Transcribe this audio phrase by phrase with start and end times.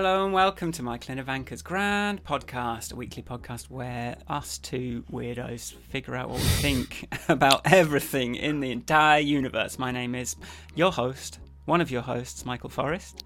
[0.00, 5.04] Hello and welcome to Michael and Ivanka's Grand Podcast, a weekly podcast where us two
[5.12, 9.78] weirdos figure out what we think about everything in the entire universe.
[9.78, 10.36] My name is
[10.74, 13.24] your host, one of your hosts, Michael Forrest.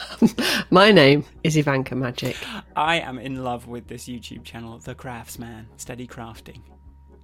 [0.70, 2.36] My name is Ivanka Majic.
[2.76, 6.60] I am in love with this YouTube channel, The Craftsman, Steady Crafting.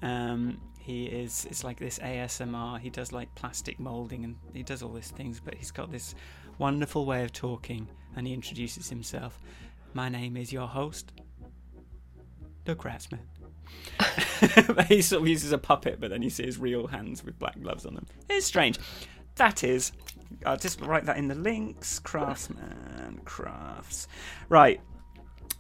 [0.01, 2.81] Um, he is it's like this ASMR.
[2.81, 6.15] He does like plastic molding and he does all these things, but he's got this
[6.57, 9.39] wonderful way of talking and he introduces himself.
[9.95, 11.13] My name is your host,
[12.65, 13.21] The Craftsman.
[14.89, 17.61] he sort of uses a puppet, but then you see his real hands with black
[17.61, 18.07] gloves on them.
[18.29, 18.79] It's strange.
[19.37, 19.93] That is,
[20.45, 21.99] I'll just write that in the links.
[21.99, 24.09] Craftsman crafts.
[24.49, 24.81] Right.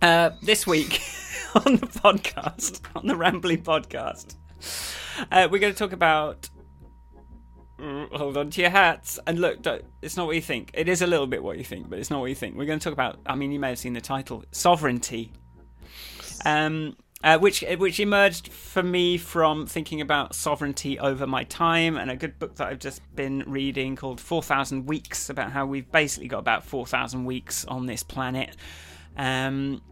[0.00, 1.00] Uh, this week
[1.54, 4.34] on the podcast, on the Rambly podcast,
[5.30, 6.48] uh, we're going to talk about.
[7.78, 9.62] Hold on to your hats and look.
[9.62, 10.70] Don't, it's not what you think.
[10.74, 12.56] It is a little bit what you think, but it's not what you think.
[12.56, 13.18] We're going to talk about.
[13.26, 15.32] I mean, you may have seen the title, sovereignty.
[16.44, 22.10] Um, uh, which which emerged for me from thinking about sovereignty over my time, and
[22.10, 25.90] a good book that I've just been reading called Four Thousand Weeks about how we've
[25.90, 28.56] basically got about four thousand weeks on this planet,
[29.16, 29.82] um,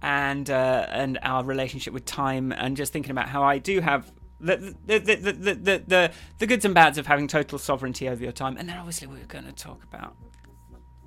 [0.00, 4.10] and uh, and our relationship with time, and just thinking about how I do have.
[4.40, 8.08] The the, the, the, the, the, the, the goods and bads of having total sovereignty
[8.08, 8.56] over your time.
[8.56, 10.16] And then obviously we're going to talk about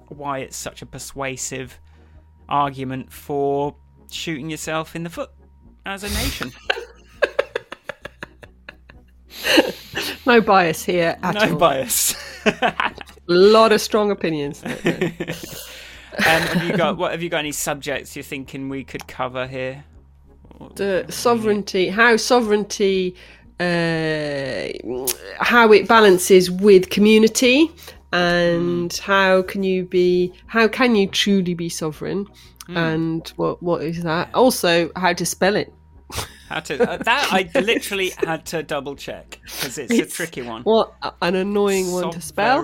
[0.10, 1.80] why it's such a persuasive
[2.48, 3.76] argument for
[4.12, 5.32] shooting yourself in the foot
[5.86, 6.52] as a nation.
[10.26, 11.58] No bias here at no all.
[11.58, 12.16] bias.
[12.46, 12.94] A
[13.28, 14.64] lot of strong opinions.
[14.66, 14.72] um,
[16.18, 17.12] have you got what?
[17.12, 19.84] Have you got any subjects you're thinking we could cover here?
[20.76, 23.16] The sovereignty, how sovereignty,
[23.60, 24.68] uh,
[25.40, 27.72] how it balances with community,
[28.12, 32.28] and how can you be, how can you truly be sovereign,
[32.70, 34.30] and what what is that?
[34.34, 35.74] Also, how to spell it.
[36.50, 37.30] How to uh, that?
[37.32, 40.62] I literally had to double check because it's, a tricky one.
[40.64, 42.64] What an annoying one to spell.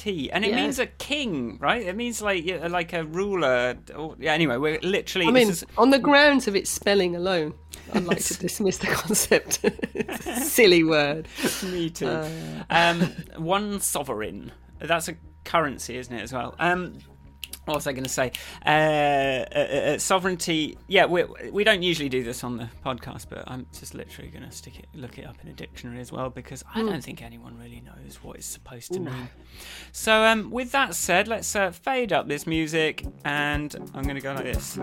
[0.00, 0.56] Sovereignty, and it Yeah.
[0.56, 1.82] means a king, right?
[1.82, 3.76] It means like like a ruler.
[3.94, 4.32] Or, yeah.
[4.32, 5.26] Anyway, we're literally.
[5.26, 7.54] I mean, is, on the grounds of its spelling alone,
[7.92, 9.60] I'd like to dismiss the concept.
[10.42, 11.28] Silly word.
[11.64, 12.06] Me too.
[12.08, 12.28] Uh.
[12.70, 13.00] um,
[13.36, 14.52] one sovereign.
[14.78, 16.54] That's a currency, isn't it, as well?
[16.58, 16.98] Um,
[17.70, 18.32] what was I going to say?
[18.66, 20.76] Uh, uh, uh, sovereignty.
[20.88, 24.44] Yeah, we we don't usually do this on the podcast, but I'm just literally going
[24.44, 27.22] to stick it, look it up in a dictionary as well because I don't think
[27.22, 29.28] anyone really knows what it's supposed to mean.
[29.92, 34.20] So, um, with that said, let's uh, fade up this music, and I'm going to
[34.20, 34.78] go like this.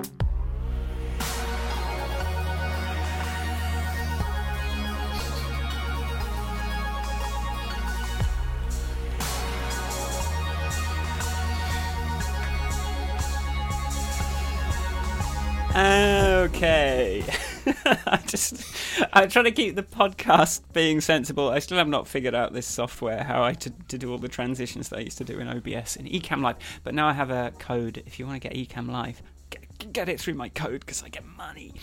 [15.77, 17.23] Okay.
[17.85, 18.65] I just
[19.13, 21.49] I'm trying to keep the podcast being sensible.
[21.49, 24.27] I still have not figured out this software how I to, to do all the
[24.27, 26.55] transitions that I used to do in OBS and Ecamm Live.
[26.83, 28.01] But now I have a code.
[28.07, 29.21] If you want to get Ecamm Live,
[29.51, 31.75] get, get it through my code because I get money.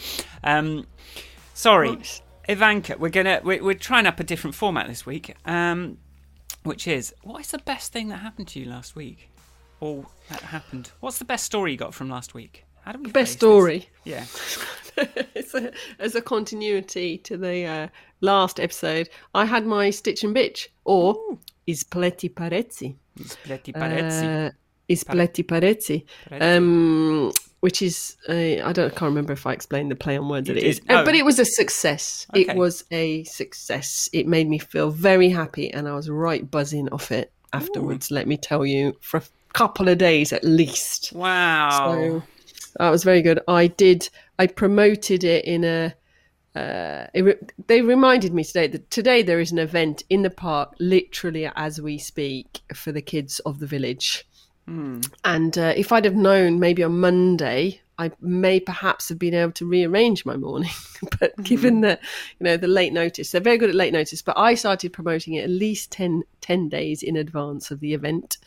[0.42, 0.88] Um,
[1.52, 1.96] sorry.
[2.48, 2.96] Ivanka.
[2.98, 5.36] We're gonna we're, we're trying up a different format this week.
[5.46, 5.98] Um,
[6.64, 9.30] which is what is the best thing that happened to you last week,
[9.78, 10.90] or that happened?
[10.98, 12.64] What's the best story you got from last week?
[12.84, 13.38] How do we Best this?
[13.38, 13.88] story.
[14.04, 14.24] Yeah.
[15.34, 17.88] it's a, as a continuity to the uh,
[18.20, 21.16] last episode, I had my stitch and bitch, or
[21.66, 22.94] is Pleti Parezzi.
[23.18, 24.48] Spleti Parezzi.
[24.48, 24.50] Uh,
[24.88, 26.04] is Pleti Parezzi.
[26.30, 26.56] Parezzi.
[26.56, 30.28] Um, which is, uh, I don't, I can't remember if I explained the play on
[30.28, 30.80] words You that it is.
[30.90, 31.04] Uh, No.
[31.06, 32.26] but it was a success.
[32.36, 32.42] Okay.
[32.42, 34.10] It was a success.
[34.12, 38.10] It made me feel very happy, and I was right buzzing off it afterwards.
[38.10, 39.22] Let me tell you, for a
[39.54, 41.12] couple of days at least.
[41.14, 41.70] wow.
[41.94, 42.22] So
[42.78, 43.40] that was very good.
[43.48, 44.08] I did.
[44.38, 45.94] I promoted it in a.
[46.54, 50.74] Uh, it they reminded me today that today there is an event in the park,
[50.78, 54.24] literally as we speak, for the kids of the village.
[54.66, 55.00] Hmm.
[55.24, 59.52] And uh, if I'd have known, maybe on Monday, I may perhaps have been able
[59.52, 60.70] to rearrange my morning.
[61.20, 61.98] but given the,
[62.38, 64.22] you know, the late notice, they're very good at late notice.
[64.22, 68.38] But I started promoting it at least 10, 10 days in advance of the event.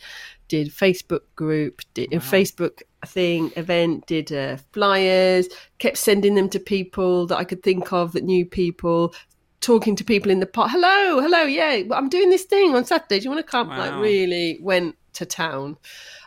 [0.47, 5.47] Did Facebook group, did a Facebook thing event, did uh, flyers,
[5.79, 9.13] kept sending them to people that I could think of that knew people.
[9.59, 10.69] Talking to people in the park.
[10.71, 13.19] Hello, hello, yeah, I'm doing this thing on Saturday.
[13.19, 13.67] Do you want to come?
[13.67, 15.77] Like, really went to town.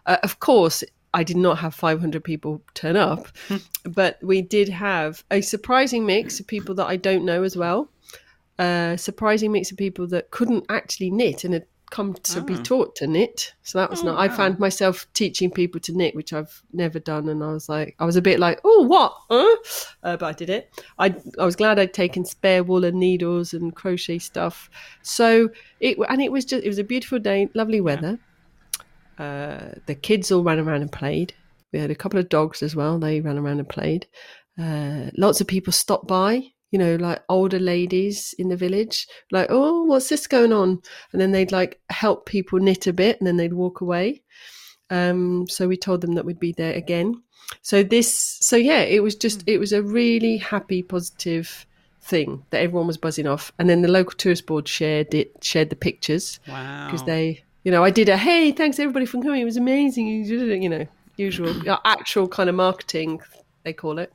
[0.04, 3.28] Uh, of course, I did not have 500 people turn up,
[3.84, 7.90] but we did have a surprising mix of people that I don't know as well.
[8.58, 12.62] A surprising mix of people that couldn't actually knit and had come to be Ah.
[12.62, 13.52] taught to knit.
[13.62, 14.18] So that was Oh, not.
[14.18, 17.96] I found myself teaching people to knit, which I've never done, and I was like,
[17.98, 19.14] I was a bit like, oh, what?
[19.30, 19.56] Huh?
[20.02, 20.70] Uh, but I did it.
[20.98, 24.70] I I was glad I'd taken spare wool and needles and crochet stuff.
[25.02, 25.50] So
[25.80, 28.18] it and it was just it was a beautiful day, lovely weather.
[29.18, 31.34] Uh, the kids all ran around and played.
[31.72, 32.98] We had a couple of dogs as well.
[32.98, 34.06] They ran around and played.
[34.58, 36.52] Uh, lots of people stopped by.
[36.70, 40.80] You know, like older ladies in the village, like, oh, what's this going on?
[41.12, 44.22] And then they'd like help people knit a bit, and then they'd walk away.
[44.90, 47.22] Um, so we told them that we'd be there again.
[47.62, 51.66] So this, so yeah, it was just, it was a really happy, positive
[52.02, 53.52] thing that everyone was buzzing off.
[53.58, 56.86] And then the local tourist board shared it, shared the pictures Wow.
[56.86, 59.42] because they, you know, I did a hey, thanks everybody for coming.
[59.42, 60.06] It was amazing.
[60.06, 60.86] You know,
[61.16, 63.20] usual actual kind of marketing
[63.64, 64.12] they call it.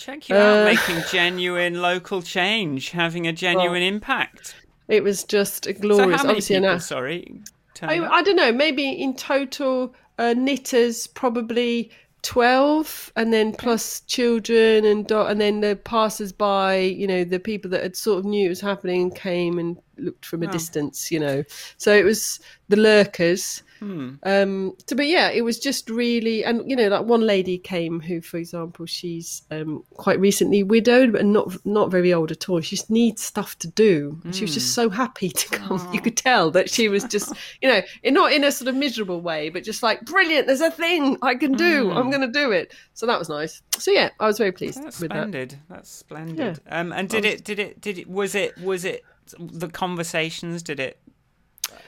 [0.00, 4.54] Check you out, Uh, making genuine local change, having a genuine impact.
[4.88, 6.16] It was just So glorious.
[6.20, 7.40] how many Obviously, people, sorry,
[7.82, 8.00] I.
[8.00, 8.50] I don't know.
[8.50, 11.90] Maybe in total, uh, knitters probably
[12.22, 16.76] twelve, and then plus children and do- and then the passers by.
[16.78, 19.76] You know, the people that had sort of knew it was happening and came and
[19.98, 20.52] looked from a Wow.
[20.52, 21.10] distance.
[21.12, 21.44] You know,
[21.76, 23.62] so it was the lurkers.
[23.80, 24.14] Hmm.
[24.22, 27.98] Um, so, but yeah, it was just really, and you know, like one lady came
[28.00, 32.60] who, for example, she's um, quite recently widowed, but not not very old at all.
[32.60, 34.20] She just needs stuff to do.
[34.32, 35.88] She was just so happy to come.
[35.92, 37.32] You could tell that she was just,
[37.62, 40.46] you know, in, not in a sort of miserable way, but just like brilliant.
[40.46, 41.90] There's a thing I can do.
[41.90, 42.74] I'm going to do it.
[42.94, 43.62] So that was nice.
[43.78, 45.16] So yeah, I was very pleased That's with that.
[45.16, 45.58] splendid.
[45.70, 46.60] That's splendid.
[46.68, 47.44] Um, and did it?
[47.44, 47.80] Did it?
[47.80, 48.08] Did it?
[48.10, 48.58] Was it?
[48.58, 49.02] Was it?
[49.38, 50.62] The conversations?
[50.62, 51.00] Did it?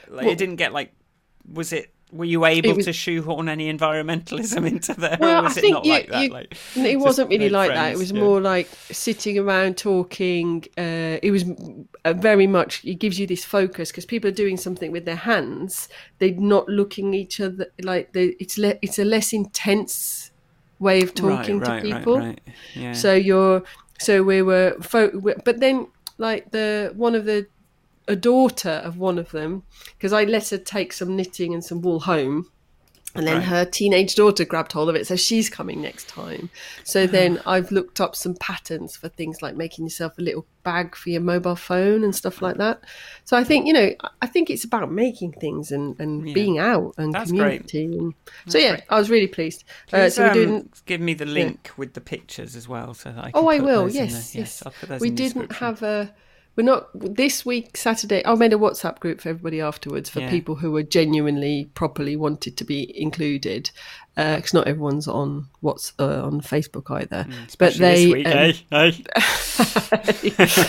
[0.09, 0.91] Like, Well- it didn't get like.
[1.51, 1.89] Was it?
[2.11, 5.61] Were you able was- to shoehorn any environmentalism into there, Well, or was I it
[5.61, 6.21] think not you- like that?
[6.23, 7.93] you- like, it wasn't really like that.
[7.93, 8.19] It was yeah.
[8.19, 10.63] more like sitting around talking.
[10.77, 11.43] Uh, it was
[12.05, 12.85] very much.
[12.85, 15.89] It gives you this focus because people are doing something with their hands.
[16.19, 18.59] They're not looking each other like they, it's.
[18.59, 20.29] Le- it's a less intense
[20.77, 22.17] way of talking right, to right, people.
[22.19, 22.41] Right, right.
[22.75, 22.93] Yeah.
[22.93, 23.63] So you're.
[23.99, 24.75] So we were.
[24.81, 25.87] Fo- but then,
[26.19, 27.47] like the one of the
[28.07, 29.63] a daughter of one of them
[29.97, 32.47] because I let her take some knitting and some wool home.
[33.15, 33.43] And then Right.
[33.45, 36.49] her teenage daughter grabbed hold of it, so she's coming next time.
[36.83, 40.95] So then I've looked up some patterns for things like making yourself a little bag
[40.95, 42.81] for your mobile phone and stuff like that.
[43.23, 43.91] So I think you know,
[44.23, 46.33] I- think it's about making things and, and Yeah.
[46.33, 47.67] being out and That's great.
[47.69, 47.85] community.
[47.99, 48.13] And
[48.47, 48.83] so yeah, great.
[48.89, 49.63] I was really pleased.
[49.89, 53.11] Uh, Please, so we're um, give me the link with the pictures as well, so
[53.15, 53.87] I Oh, I will.
[53.91, 54.63] Yes, yes.
[54.65, 56.15] I'll put those We didn't have a.
[56.55, 58.21] We're not this week Saturday.
[58.25, 60.29] I made a WhatsApp group for everybody afterwards for Yeah.
[60.29, 63.71] people who were genuinely properly wanted to be included,
[64.15, 67.25] because not everyone's on what's uh, on Facebook either.
[67.27, 68.33] but Mm, Especially they, this week, um,
[68.71, 68.93] eh?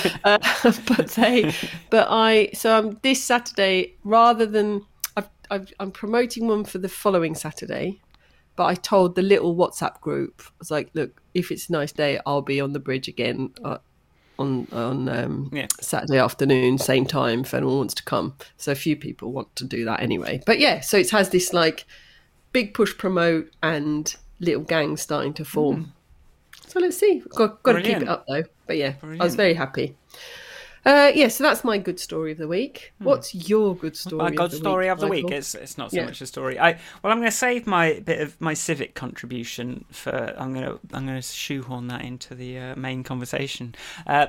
[0.06, 0.18] Eh?
[0.24, 1.52] uh, but they,
[1.90, 2.48] but I.
[2.54, 4.86] So um, this Saturday, rather than
[5.18, 8.00] I've, I've, I'm promoting one for the following Saturday,
[8.56, 11.92] but I told the little WhatsApp group, I was like, look, if it's a nice
[11.92, 13.52] day, I'll be on the bridge again.
[14.38, 15.66] On on um, Yeah.
[15.80, 18.34] Saturday afternoon, same time if anyone wants to come.
[18.56, 20.42] So a few people want to do that anyway.
[20.44, 21.84] But yeah, so it has this like
[22.52, 25.92] big push promote and little gang starting to form.
[26.66, 27.22] So let's see.
[27.36, 27.98] Got, got to keep.
[27.98, 28.42] It up though.
[28.66, 29.96] But yeah, I was very happy.
[30.84, 32.92] Uh, yeah, so that's my good story of the week.
[32.98, 34.36] What's your good story?
[34.36, 35.30] My the story week, of the week.
[35.30, 36.04] It's it's not so Yeah.
[36.04, 36.58] much a story.
[36.58, 36.72] I
[37.02, 40.34] well, I'm going to save my bit of my civic contribution for.
[40.36, 43.74] I'm going to I'm going to shoehorn that into the uh, main conversation,
[44.06, 44.26] uh,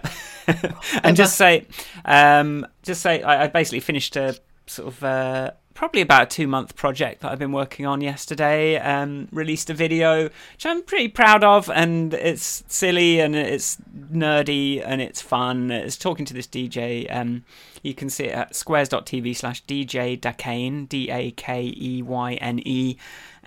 [1.03, 1.67] and just say,
[2.05, 5.51] um, just say I, I basically finished a sort of.
[5.75, 8.77] Probably about a two month project that I've been working on yesterday.
[8.77, 14.81] Um, released a video which I'm pretty proud of, and it's silly and it's nerdy
[14.83, 15.71] and it's fun.
[15.71, 17.13] It's talking to this DJ.
[17.13, 17.43] Um,
[17.83, 22.61] you can see it at squares.tv slash DJ Dakeyne, D A K E Y N
[22.65, 22.95] E.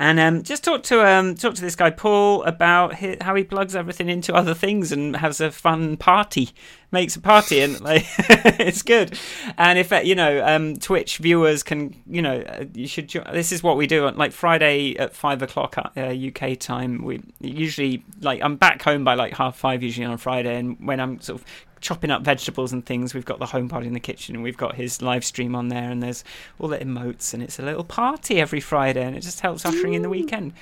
[0.00, 3.42] And um, just talk to um, talk to this guy Paul about hi how he
[3.42, 6.50] plugs everything into other things and has a fun party,
[6.92, 9.18] makes a party, and like it's good.
[9.56, 13.10] And if uh, you know um, Twitch viewers can, you know, uh, you should.
[13.32, 17.02] This is what we do on like Friday at five o'clock uh, UK time.
[17.02, 21.00] We usually like I'm back home by like half five usually on Friday, and when
[21.00, 21.46] I'm sort of
[21.80, 23.14] chopping up vegetables and things.
[23.14, 25.68] We've got the home party in the kitchen, and we've got his live stream on
[25.68, 26.24] there, and there's
[26.58, 29.94] all the emotes, and it's a little party every Friday, and it just helps ushering
[29.94, 30.52] in the weekend.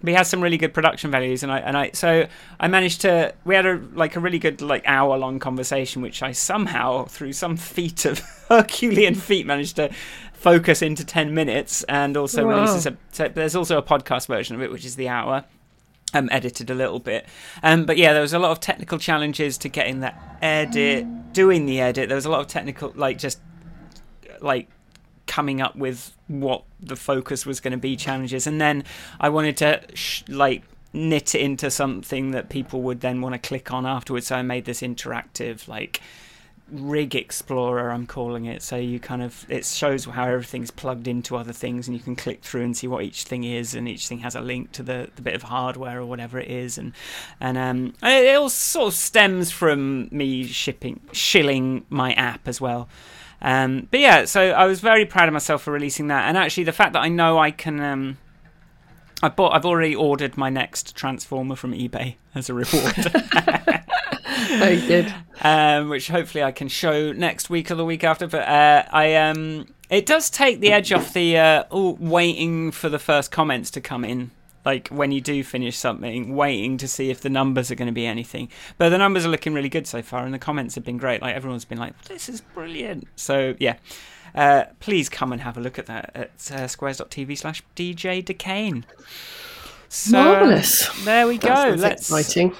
[0.00, 2.26] But he has some really good production values, and I and I so
[2.60, 3.32] I managed to.
[3.44, 7.32] We had a like a really good like hour long conversation, which I somehow through
[7.32, 9.90] some feat of Herculean feat managed to
[10.34, 12.56] focus into ten minutes, and also Wow.
[12.56, 12.96] releases a.
[13.12, 15.44] So there's also a podcast version of it, which is the hour
[16.14, 17.26] um, edited a little bit.
[17.62, 21.66] Um, but yeah, there was a lot of technical challenges to getting that edit, doing
[21.66, 22.08] the edit.
[22.08, 23.40] There was a lot of technical, like just
[24.40, 24.68] like
[25.26, 28.84] coming up with what the focus was going to be challenges and then
[29.18, 33.38] i wanted to sh- like knit it into something that people would then want to
[33.38, 36.00] click on afterwards so i made this interactive like
[36.70, 41.36] rig explorer i'm calling it so you kind of it shows how everything's plugged into
[41.36, 44.08] other things and you can click through and see what each thing is and each
[44.08, 46.92] thing has a link to the, the bit of hardware or whatever it is and
[47.38, 52.88] and um it all sort of stems from me shipping shilling my app as well
[53.42, 56.64] um but yeah so i was very proud of myself for releasing that and actually
[56.64, 58.16] the fact that i know i can um
[59.22, 59.54] I bought.
[59.54, 62.94] I've already ordered my next transformer from eBay as a reward.
[64.86, 65.14] Good.
[65.42, 68.26] um, which hopefully I can show next week or the week after.
[68.26, 72.88] But uh, I um, it does take the edge off the uh, oh, waiting for
[72.88, 74.30] the first comments to come in.
[74.64, 77.92] Like when you do finish something, waiting to see if the numbers are going to
[77.92, 78.48] be anything.
[78.78, 81.20] But the numbers are looking really good so far, and the comments have been great.
[81.20, 83.76] Like everyone's been like, "This is brilliant." So yeah,
[84.34, 88.84] uh, please come and have a look at that at uh, squares.tv slash DJ Dakeyne.
[89.88, 91.04] So, Marvellous.
[91.04, 91.48] There we go.
[91.48, 92.54] That sounds Let's exciting.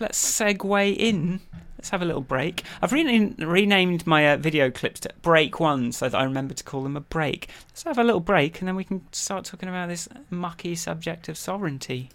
[0.00, 1.40] let's segue in.
[1.78, 2.64] Let's have a little break.
[2.82, 6.64] I've rena- renamed my uh, video clips to Break One so that I remember to
[6.64, 7.48] call them a break.
[7.68, 11.28] Let's have a little break and then we can start talking about this mucky subject
[11.28, 12.10] of sovereignty.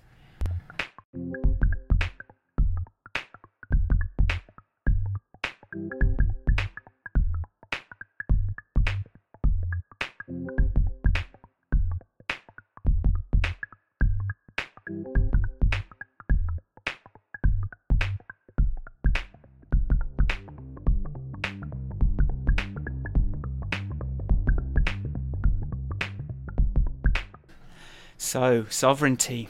[28.25, 29.49] So, sovereignty.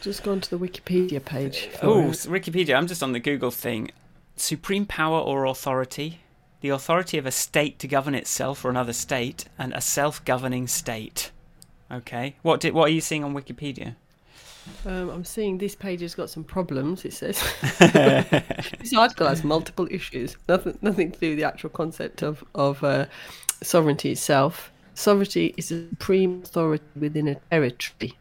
[0.00, 1.68] Just gone to the Wikipedia page.
[1.80, 2.26] Oh, it.
[2.26, 2.74] Wikipedia.
[2.74, 3.92] I'm just on the Google thing.
[4.34, 6.22] Supreme power or authority.
[6.60, 11.30] The authority of a state to govern itself or another state, and a self-governing state.
[11.88, 12.34] Okay.
[12.42, 12.74] What did?
[12.74, 13.94] What are you seeing on Wikipedia?
[14.84, 17.04] Um, I'm seeing this page has got some problems.
[17.04, 17.40] It says
[17.78, 20.36] this article has multiple issues.
[20.48, 23.06] Nothing, nothing to do with the actual concept of of uh,
[23.62, 24.69] sovereignty itself.
[24.94, 28.16] Sovereignty is a supreme authority within a territory.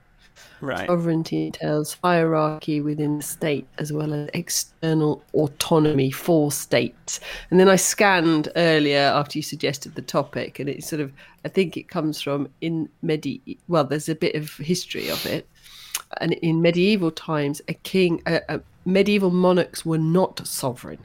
[0.61, 0.87] Right.
[0.87, 7.21] Sovereignty entails hierarchy within the state as well as external autonomy for states.
[7.49, 11.13] And then I scanned earlier after you suggested the topic, and it sort of,
[11.45, 13.57] I think it comes from in medi.
[13.69, 15.47] Well, there's a bit of history of it,
[16.19, 20.99] and in medieval times, a king, uh, uh, medieval monarchs were not sovereign,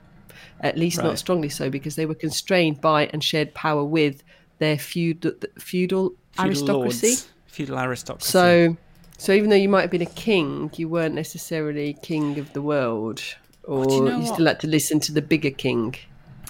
[0.62, 1.04] at least Right.
[1.04, 4.24] not strongly so, because they were constrained by and shared power with
[4.58, 7.06] their feudal feudal Feudal aristocracy.
[7.08, 8.30] lords, feudal aristocracy.
[8.30, 8.76] So,
[9.18, 12.60] so even though you might have been a king, you weren't necessarily king of the
[12.62, 13.22] world,
[13.62, 14.34] or you you, know what?
[14.34, 15.94] still had to listen to the bigger king.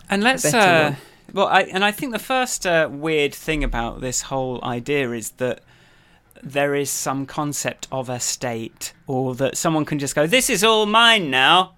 [0.08, 0.94] And let's uh,
[1.34, 5.30] well, I, and I think the first uh, weird thing about this whole idea is
[5.32, 5.60] that
[6.42, 10.64] there is some concept of a state, or that someone can just go, "This is
[10.64, 11.74] all mine now."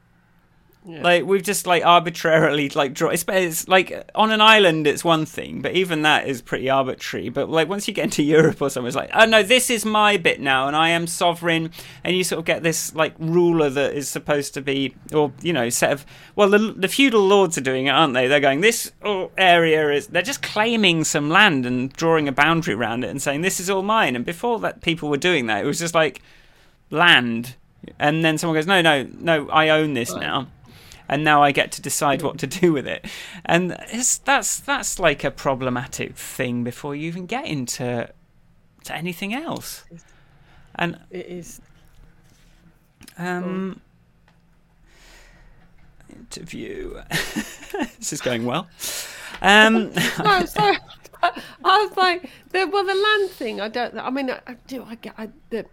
[0.89, 1.03] Yeah.
[1.03, 3.11] Like we've just like arbitrarily like draw.
[3.11, 7.29] It's, it's like on an island, it's one thing, but even that is pretty arbitrary.
[7.29, 9.85] But like once you get into Europe or something, it's like, oh no, this is
[9.85, 11.73] my bit now, and I am sovereign.
[12.05, 15.53] And you sort of get this like ruler that is supposed to be, or you
[15.53, 16.07] know, set of.
[16.37, 18.29] Well, the the feudal lords are doing it, aren't they?
[18.29, 18.93] They're going this
[19.37, 20.07] area is.
[20.07, 23.69] They're just claiming some land and drawing a boundary around it and saying this is
[23.69, 24.15] all mine.
[24.15, 25.65] And before that, people were doing that.
[25.65, 26.23] It was just like
[26.91, 27.57] land,
[27.99, 30.47] and then someone goes, no, no, no, I own this now
[31.09, 33.07] and now I get to decide what to do with it.
[33.45, 38.09] And it's, that's that's like a problematic thing before you even get into
[38.85, 39.85] to anything else.
[40.75, 41.61] And It is.
[43.19, 43.81] um,
[46.11, 47.01] interview.
[47.99, 48.69] this is going well.
[49.43, 50.79] Um, No, sorry.
[51.23, 51.33] I
[51.65, 53.61] was like, the, well, the land thing.
[53.61, 53.97] I don't.
[53.99, 54.85] I mean, I, I do.
[54.85, 55.15] I get.
[55.19, 55.67] I, the,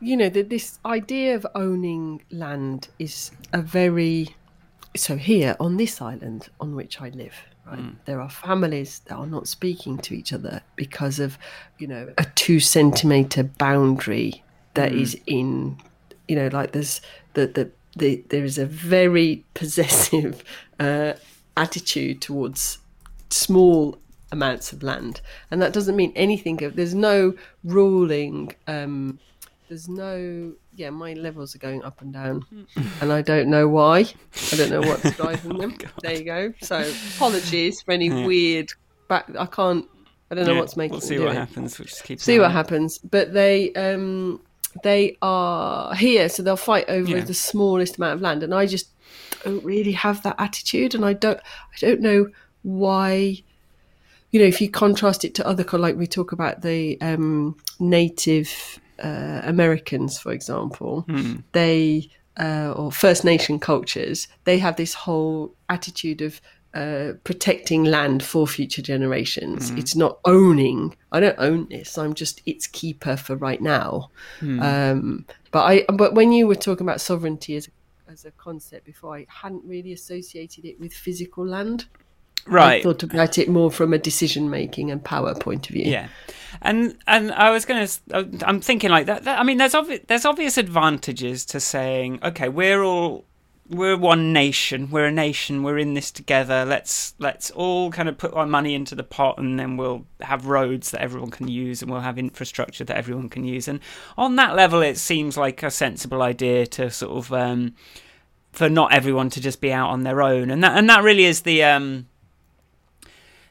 [0.00, 4.34] you know, the, this idea of owning land is a very.
[4.98, 7.34] So here on this island on which I live,
[7.66, 11.38] right, there are families that are not speaking to each other because of,
[11.78, 14.42] you know, a two centimeter boundary
[14.74, 15.78] that is in,
[16.26, 17.00] you know, like there's
[17.34, 17.70] the the.
[17.96, 20.44] The, there is a very possessive
[20.78, 21.14] uh,
[21.56, 22.78] attitude towards
[23.30, 23.98] small
[24.30, 29.18] amounts of land and that doesn't mean anything there's no ruling um
[29.68, 32.44] there's no yeah my levels are going up and down.
[33.00, 33.98] And i don't know why.
[34.52, 35.76] I don't know what's driving them.
[36.02, 36.54] There you go.
[36.60, 38.70] So apologies for any weird
[39.08, 39.86] back i can't
[40.30, 41.34] i don't know yeah, what's making We'll see what it.
[41.34, 41.78] happens.
[41.78, 42.98] We'll just keep see what happens.
[42.98, 44.40] But they um
[44.82, 47.24] they are here so they'll fight over Yeah.
[47.24, 48.42] the smallest amount of land.
[48.42, 48.88] And i just
[49.44, 50.94] don't really have that attitude.
[50.94, 52.28] And i don't i don't know
[52.62, 53.42] why
[54.30, 58.78] you know, if you contrast it to other, like we talk about the um, native
[59.02, 61.42] uh, Americans, for example, Mm.
[61.52, 66.40] they uh, or First Nation cultures, they have this whole attitude of
[66.72, 69.70] uh, protecting land for future generations.
[69.70, 70.94] It's not owning.
[71.10, 71.98] I don't own this.
[71.98, 74.10] I'm just its keeper for right now.
[74.40, 77.68] Um, but I, but when you were talking about sovereignty as
[78.08, 81.86] as a concept before, I hadn't really associated it with physical land.
[82.80, 85.84] I thought about it more from a decision making and power point of view.
[85.90, 86.08] Yeah,
[86.62, 87.88] and and I was gonna.
[88.12, 89.24] uh, I'm thinking like that.
[89.24, 93.24] that I mean, there's obvi- there's obvious advantages to saying, okay, we're all
[93.68, 94.90] we're one nation.
[94.90, 95.62] We're a nation.
[95.62, 96.64] We're in this together.
[96.64, 100.46] Let's let's all kind of put our money into the pot, and then we'll have
[100.46, 103.68] roads that everyone can use, and we'll have infrastructure that everyone can use.
[103.68, 103.80] And
[104.16, 107.74] on that level, it seems like a sensible idea to sort of um,
[108.52, 111.24] for not everyone to just be out on their own, and that and that really
[111.24, 112.06] is the um,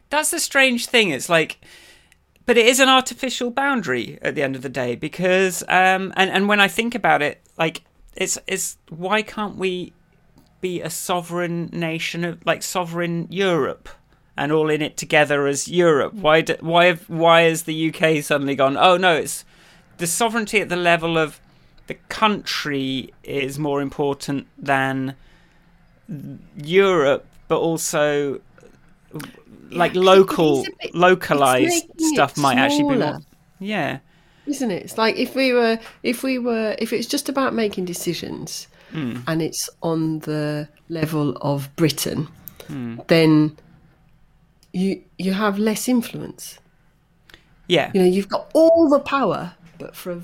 [0.09, 1.09] that's the strange thing.
[1.09, 1.59] It's like
[2.47, 6.31] but it is an artificial boundary at the end of the day because um and
[6.31, 7.83] and when i think about it like
[8.15, 9.93] it's it's why can't we
[10.59, 13.87] be a sovereign nation of like sovereign europe
[14.35, 18.23] and all in it together as europe why do, why have, why has the uk
[18.23, 19.45] suddenly gone oh no it's
[19.97, 21.39] the sovereignty at the level of
[21.85, 25.15] the country is more important than
[26.55, 28.39] europe but also
[29.71, 33.19] like local but it's a bit- localized stuff might actually be more
[33.59, 33.99] yeah
[34.45, 34.81] isn't it?
[34.83, 39.17] It's like if we were, if we were, if it's just about making decisions, Hmm.
[39.27, 42.29] and it's on the level of Britain,
[42.67, 42.99] Hmm.
[43.07, 43.57] then
[44.71, 46.59] you you have less influence.
[47.67, 50.21] yeah You know, you've got all the power, but for a,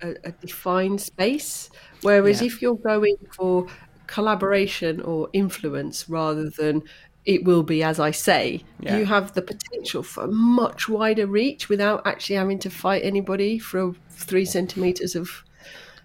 [0.00, 1.68] a, a defined space.
[2.02, 2.46] Whereas Yeah.
[2.46, 3.66] if you're going for
[4.06, 6.82] collaboration or influence rather than
[7.26, 8.96] it will be as I say, Yeah.
[8.98, 13.94] you have the potential for much wider reach without actually having to fight anybody for
[14.10, 15.44] three centimeters of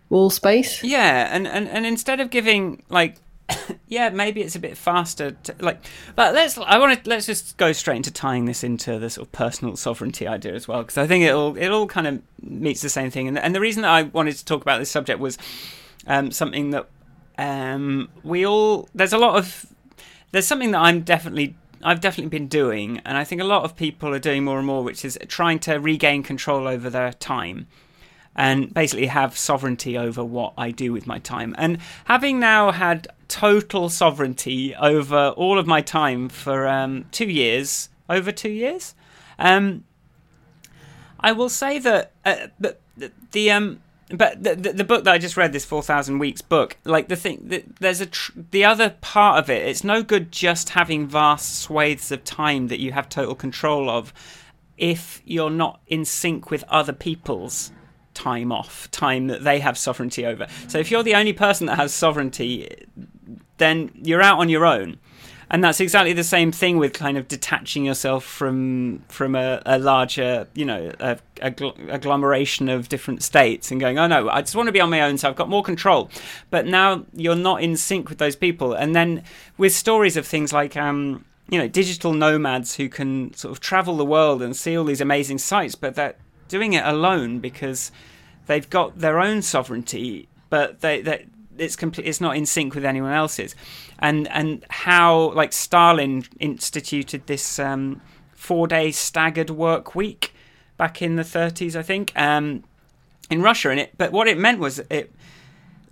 [0.09, 0.83] wall space.
[0.83, 3.17] Yeah, and, and, and instead of giving like
[3.87, 5.83] yeah, maybe it's a bit faster to, like
[6.15, 9.27] but let's I want to let's just go straight into tying this into the sort
[9.27, 12.81] of personal sovereignty idea as well because I think it'll it all kind of meets
[12.81, 15.19] the same thing and and the reason that I wanted to talk about this subject
[15.19, 15.37] was
[16.07, 16.87] um something that
[17.37, 19.65] um we all there's a lot of
[20.31, 23.75] there's something that I'm definitely I've definitely been doing and I think a lot of
[23.75, 27.67] people are doing more and more which is trying to regain control over their time
[28.35, 31.53] and basically have sovereignty over what I do with my time.
[31.57, 37.89] And having now had total sovereignty over all of my time for um, two years,
[38.09, 38.95] over two years,
[39.37, 39.83] um,
[41.19, 42.77] I will say that uh, the,
[43.31, 43.81] the um.
[44.13, 47.07] But the, the the book that I just read, this four thousand weeks book, like
[47.07, 49.67] the thing, the, there's a tr- the other part of it.
[49.67, 54.13] It's no good just having vast swathes of time that you have total control of,
[54.77, 57.71] if you're not in sync with other people's
[58.13, 60.47] time off, time that they have sovereignty over.
[60.67, 62.67] So if you're the only person that has sovereignty,
[63.57, 64.99] then you're out on your own.
[65.53, 69.77] And that's exactly the same thing with kind of detaching yourself from from a, a
[69.77, 74.39] larger, you know, a, a gl- agglomeration of different states and going, oh no, I
[74.39, 76.09] just want to be on my own, so I've got more control.
[76.51, 78.71] But now you're not in sync with those people.
[78.71, 79.23] And then
[79.57, 83.97] with stories of things like, um, you know, digital nomads who can sort of travel
[83.97, 86.15] the world and see all these amazing sites, but they're
[86.47, 87.91] doing it alone because
[88.45, 91.25] they've got their own sovereignty, but they, they
[91.57, 93.55] it's complete it's not in sync with anyone else's
[94.01, 98.01] and and how like stalin instituted this um
[98.33, 100.33] four day staggered work week
[100.77, 102.63] back in the 30s i think um
[103.29, 103.69] in russia.
[103.69, 105.11] And it but what it meant was it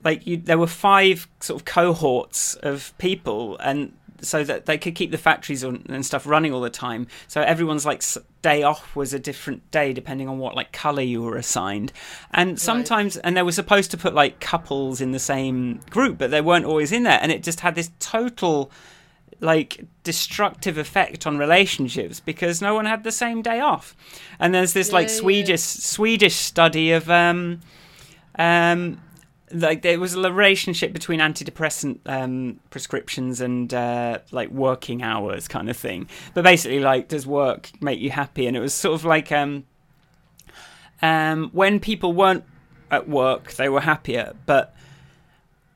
[0.03, 3.93] like you there were five sort of cohorts of people and
[4.25, 7.07] so that they could keep the factories on, and stuff running all the time.
[7.27, 8.03] So everyone's like
[8.41, 11.91] day off was a different day depending on what like color you were assigned.
[12.31, 16.31] And sometimes and they were supposed to put like couples in the same group but
[16.31, 18.71] they weren't always in there and it just had this total
[19.41, 23.95] like destructive effect on relationships because no one had the same day off.
[24.39, 25.19] And there's this like Yeah, yeah.
[25.19, 27.61] swedish swedish study of um
[28.37, 28.99] um
[29.51, 35.69] like there was a relationship between antidepressant um, prescriptions and uh, like working hours kind
[35.69, 36.07] of thing.
[36.33, 38.47] But basically like does work make you happy?
[38.47, 39.65] And it was sort of like um,
[41.01, 42.43] um, when people weren't
[42.91, 44.33] at work they were happier.
[44.45, 44.75] But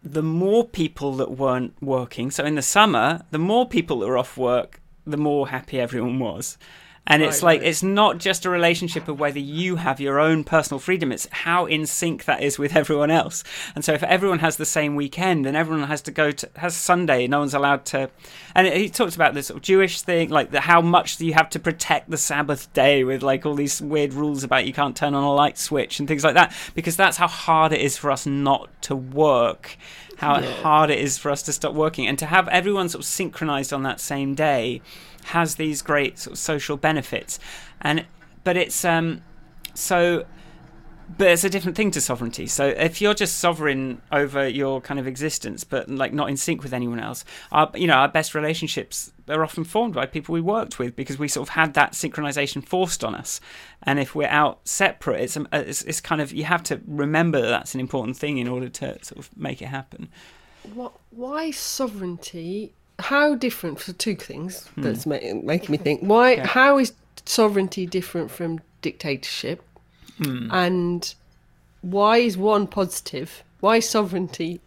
[0.04, 4.18] the more people that weren't working so in the summer the more people that were
[4.18, 6.58] off work the more happy everyone was
[7.06, 7.70] And it's Right, like right.
[7.70, 11.66] it's not just a relationship of whether you have your own personal freedom; it's how
[11.66, 13.44] in sync that is with everyone else.
[13.76, 16.76] And so, if everyone has the same weekend, and everyone has to go to has
[16.76, 18.10] Sunday, no one's allowed to.
[18.56, 21.34] And he talks about this sort of Jewish thing, like the, how much do you
[21.34, 24.96] have to protect the Sabbath day with like all these weird rules about you can't
[24.96, 27.98] turn on a light switch and things like that, because that's how hard it is
[27.98, 29.78] for us not to work
[30.18, 33.06] how hard it is for us to stop working and to have everyone sort of
[33.06, 34.80] synchronized on that same day
[35.24, 37.40] has these great sort of social benefits
[37.82, 38.06] and
[38.44, 39.22] but it's um
[39.74, 40.26] so
[41.18, 45.00] but it's a different thing to sovereignty so if you're just sovereign over your kind
[45.00, 48.34] of existence but like not in sync with anyone else our you know our best
[48.34, 51.94] relationships are often formed by people we worked with because we sort of had that
[51.94, 53.40] synchronization forced on us
[53.84, 57.42] and if we're out separate it's um, it's, it's kind of you have to remember
[57.42, 60.10] that that's an important thing in order to sort of make it happen
[60.74, 60.94] What?
[61.10, 62.74] Why sovereignty?
[63.00, 64.70] How different for two things?
[64.78, 66.02] That's ma- making me think.
[66.02, 66.34] Why?
[66.34, 66.48] Yeah.
[66.48, 66.94] How is
[67.26, 69.64] sovereignty different from dictatorship?
[70.52, 71.14] And
[71.82, 73.44] why is one positive?
[73.60, 74.62] Why is sovereignty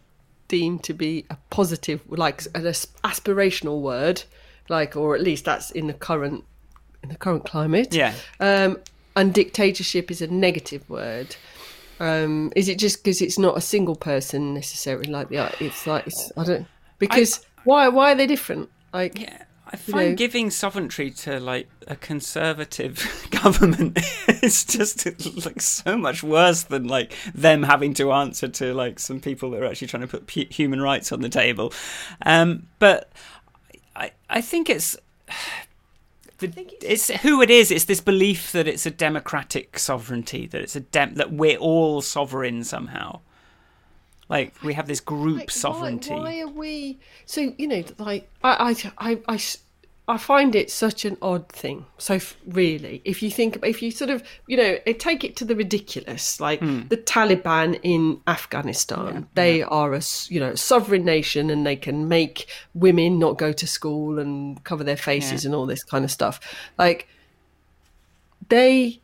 [0.47, 4.23] deemed to be a positive, like an aspirational word,
[4.69, 6.43] like, or at least that's in the current
[7.03, 7.93] in the current climate?
[7.93, 8.77] yeah Um,
[9.15, 11.35] and dictatorship is a negative word.
[11.99, 15.09] Um, is it just because it's not a single person necessarily?
[15.09, 16.67] Like the it's like it's, I don't
[16.99, 18.69] because why why are they different?
[18.93, 23.97] Like Yeah, I find know- giving sovereignty to like a conservative government
[24.43, 25.05] is just
[25.45, 29.61] like so much worse than like them having to answer to like some people that
[29.61, 31.73] are actually trying to put pu- human rights on the table.
[32.25, 33.11] Um, but
[33.95, 34.97] I I think it's.
[36.39, 37.71] The, it's who it is.
[37.71, 41.99] It's this belief that it's a democratic sovereignty, that it's a dem- that we're all
[42.01, 43.21] sovereign somehow.
[44.29, 46.13] Like we have this group like, sovereignty.
[46.13, 49.19] Why, why are we so you know like I I I.
[49.27, 49.39] I
[50.09, 51.85] I find it such an odd thing.
[51.97, 55.35] So f- really, if you think, if you sort of, you know, eh, take it
[55.35, 61.49] to the ridiculous, like the Taliban in Afghanistan, they are a, you know, sovereign nation,
[61.49, 65.65] and they can make women not go to school and cover their faces and all
[65.65, 66.39] this kind of stuff.
[66.77, 67.09] Like
[68.47, 69.01] they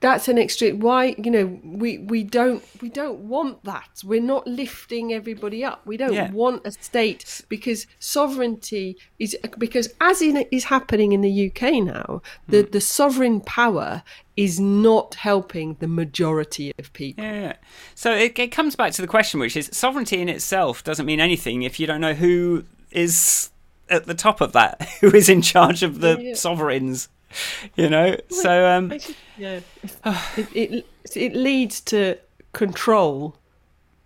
[0.00, 4.46] that's an extreme why you know we we don't we don't want that we're not
[4.46, 6.30] lifting everybody up we don't Yeah.
[6.30, 12.22] want a state because sovereignty is because as in is happening in the UK now
[12.48, 12.70] the Hmm.
[12.70, 14.02] the sovereign power
[14.36, 17.52] is not helping the majority of people Yeah, yeah.
[17.94, 21.18] So it, it comes back to the question, which is sovereignty in itself doesn't mean
[21.20, 23.50] anything if you don't know who is
[23.90, 26.34] at the top of that, who is in charge of the Yeah.
[26.34, 27.08] sovereigns.
[27.76, 29.60] You know, so um, just- yeah
[30.36, 32.16] it, it it leads to
[32.52, 33.36] control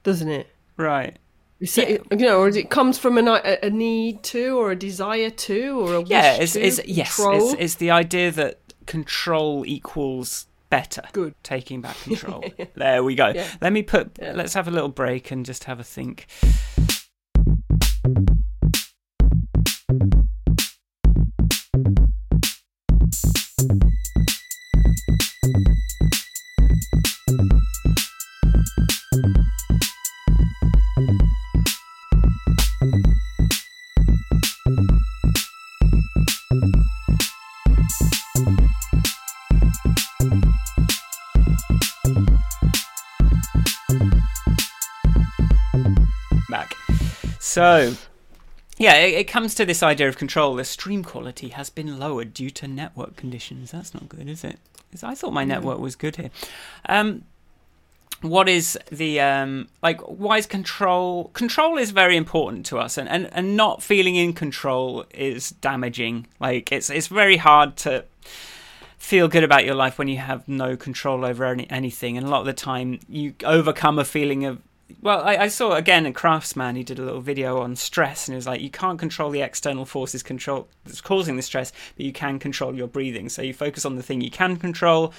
[0.03, 1.17] doesn't it right.
[1.65, 5.31] So, you know, or it comes from an, a, a need to, or a desire
[5.31, 9.65] to, or a wish Yeah, it's, to it's yes, it's, it's the idea that control
[9.65, 11.03] equals better.
[11.13, 11.35] Good.
[11.45, 12.43] Taking back control.
[12.75, 13.29] there we go.
[13.29, 13.47] Yeah.
[13.61, 14.19] Let me put.
[14.21, 14.33] Yeah.
[14.33, 16.27] Let's have a little break and just have a think.
[47.53, 47.95] So,
[48.79, 50.55] yeah, it, it comes to this idea of control.
[50.55, 53.73] The stream quality has been lowered due to network conditions.
[53.73, 54.59] That's not good, is it?
[54.91, 56.31] 'Cause I thought my network was good here.
[56.87, 57.25] Um,
[58.21, 63.09] what is the um like why is control control is very important to us and,
[63.09, 68.05] and and not feeling in control is damaging like it's it's very hard to
[68.97, 72.31] feel good about your life when you have no control over any, anything and a
[72.31, 74.61] lot of the time you overcome a feeling of
[75.01, 78.35] well I, I saw again a craftsman he did a little video on stress and
[78.35, 82.05] it was like you can't control the external forces control that's causing the stress but
[82.05, 83.29] you can control your breathing.
[83.29, 85.13] So you focus on the thing you can control.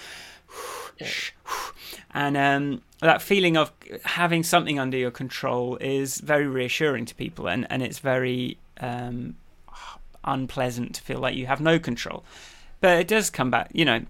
[2.14, 3.72] And um, that feeling of
[4.06, 9.36] having something under your control is very reassuring to people and, and it's very um,
[10.24, 12.24] unpleasant to feel like you have no control.
[12.82, 14.02] But it does come back you know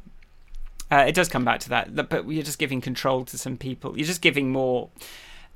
[0.92, 3.58] uh, it does come back to that that- but you're just giving control to some
[3.58, 3.98] people.
[3.98, 4.90] You're just giving more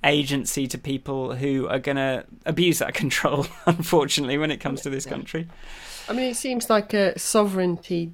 [0.03, 4.89] agency to people who are going to abuse that control unfortunately when it comes to
[4.89, 5.47] this country
[6.09, 8.13] I mean, it seems like a sovereignty.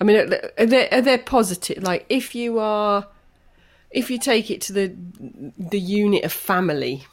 [0.00, 0.16] I mean,
[0.58, 1.82] are they, are they positive?
[1.82, 3.06] Like, if you are,
[3.90, 4.94] if you take it to the
[5.58, 7.04] the unit of family,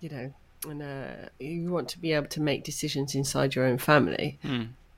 [0.00, 0.32] you know,
[0.68, 4.38] and uh, you want to be able to make decisions inside your own family,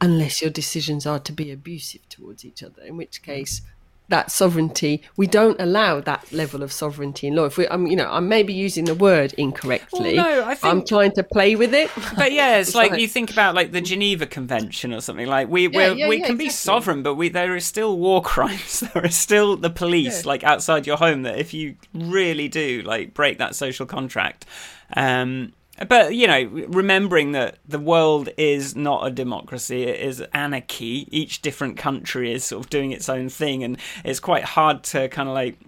[0.00, 3.62] unless your decisions are to be abusive towards each other, in which case
[4.09, 7.45] that sovereignty we don't allow that level of sovereignty in law.
[7.45, 10.16] If we i'm you know i'm maybe using the word incorrectly.
[10.16, 11.90] Well, no, I think, i'm trying to play with it.
[12.16, 15.27] But yeah it's, it's like, like, you think about like the geneva convention or something.
[15.27, 16.45] Like we yeah, yeah, we yeah, can exactly.
[16.45, 18.81] be sovereign but we there are still war crimes.
[18.81, 23.14] There are still the police like outside your home that if you really do like
[23.14, 24.47] break that social contract
[24.95, 25.53] um
[25.89, 31.43] but you know remembering that the world is not a democracy it is anarchy each
[31.43, 35.29] different country is sort of doing its own thing and it's quite hard to kind
[35.29, 35.59] of like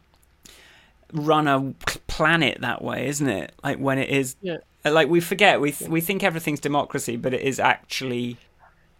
[1.12, 1.72] run a
[2.06, 4.56] planet that way isn't it like when it is yeah.
[4.84, 8.36] like we forget we th- we think everything's democracy but it is actually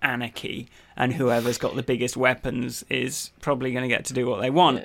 [0.01, 4.41] anarchy and whoever's got the biggest weapons is probably going to get to do what
[4.41, 4.83] they want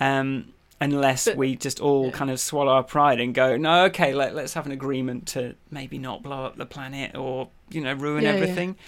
[0.00, 0.20] yeah.
[0.20, 2.12] um unless but, we just all yeah.
[2.12, 5.54] kind of swallow our pride and go, no, okay, let, let's have an agreement to
[5.70, 8.70] maybe not blow up the planet or you know ruin yeah, everything.
[8.70, 8.84] Yeah.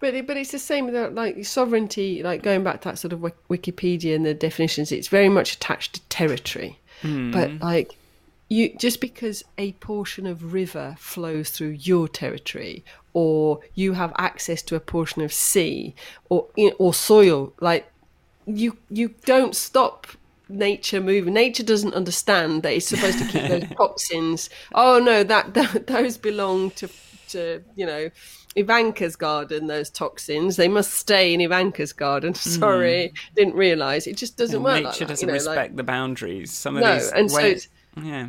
[0.00, 2.22] But it, but it's the same with like sovereignty.
[2.22, 5.94] Like going back to that sort of Wikipedia and the definitions, it's very much attached
[5.94, 6.78] to territory.
[7.02, 7.32] Mm.
[7.32, 7.96] But like
[8.48, 14.60] you, just because a portion of river flows through your territory, or you have access
[14.62, 15.94] to a portion of sea
[16.28, 17.90] or or soil, like
[18.44, 20.08] you you don't stop
[20.48, 21.34] nature moving.
[21.34, 24.50] Nature doesn't understand that it's supposed to keep those toxins.
[24.74, 26.88] Oh no, that, that those belong to
[27.28, 28.10] to you know
[28.56, 29.66] Ivanka's garden.
[29.66, 32.34] Those toxins they must stay in Ivanka's garden.
[32.34, 33.34] Sorry, mm.
[33.34, 34.06] didn't realise.
[34.06, 34.82] It just doesn't work.
[34.82, 36.52] Nature like doesn't you know, respect like, the boundaries.
[36.52, 38.28] Some of no, these and ways, so yeah.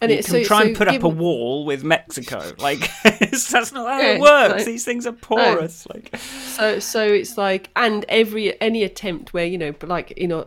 [0.00, 2.52] And you it, can so, try so and put given, up a wall with Mexico.
[2.58, 4.54] Like that's not how yeah, it works.
[4.54, 5.86] Like, These things are porous.
[5.88, 5.94] No.
[5.94, 10.46] Like so, so it's like, and every any attempt where you know, like you know,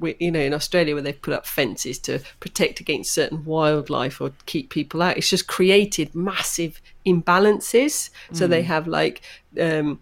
[0.00, 4.32] you know, in Australia where they've put up fences to protect against certain wildlife or
[4.46, 8.10] keep people out, it's just created massive imbalances.
[8.32, 8.50] So mm.
[8.50, 9.22] they have like
[9.58, 10.00] um,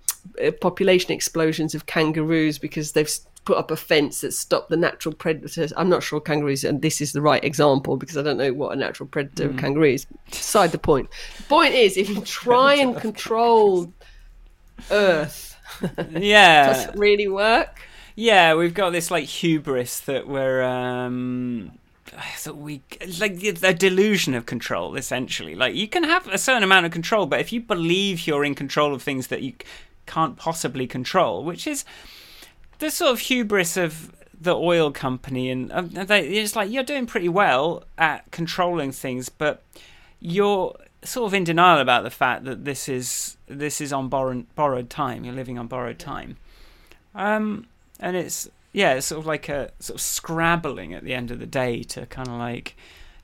[0.61, 3.11] population explosions of kangaroos because they've
[3.47, 5.73] put up a fence that stopped the natural predators.
[5.77, 8.73] I'm not sure kangaroos, and this is the right example because I don't know what
[8.73, 9.59] a natural predator mm.
[9.59, 10.07] kangaroo is.
[10.31, 11.09] Beside the point.
[11.39, 13.93] The point is, if you try and control
[14.91, 15.57] Earth,
[16.11, 17.81] yeah, does it really work?
[18.17, 20.63] Yeah, we've got this like hubris that we're.
[20.63, 21.73] um
[22.45, 22.83] that we
[23.19, 27.27] like the delusion of control essentially like you can have a certain amount of control
[27.27, 29.53] but if you believe you're in control of things that you
[30.07, 31.85] can't possibly control which is
[32.79, 37.07] the sort of hubris of the oil company, and um, they, it's like you're doing
[37.07, 39.63] pretty well at controlling things, but
[40.21, 44.47] you're sort of in denial about the fact that this is this is on borrowed
[44.55, 45.25] borrowed time.
[45.25, 46.37] You're living on borrowed time,
[47.15, 47.67] um,
[48.01, 51.39] and it's yeah, it's sort of like a sort of scrabbling at the end of
[51.39, 52.77] the day to kind of like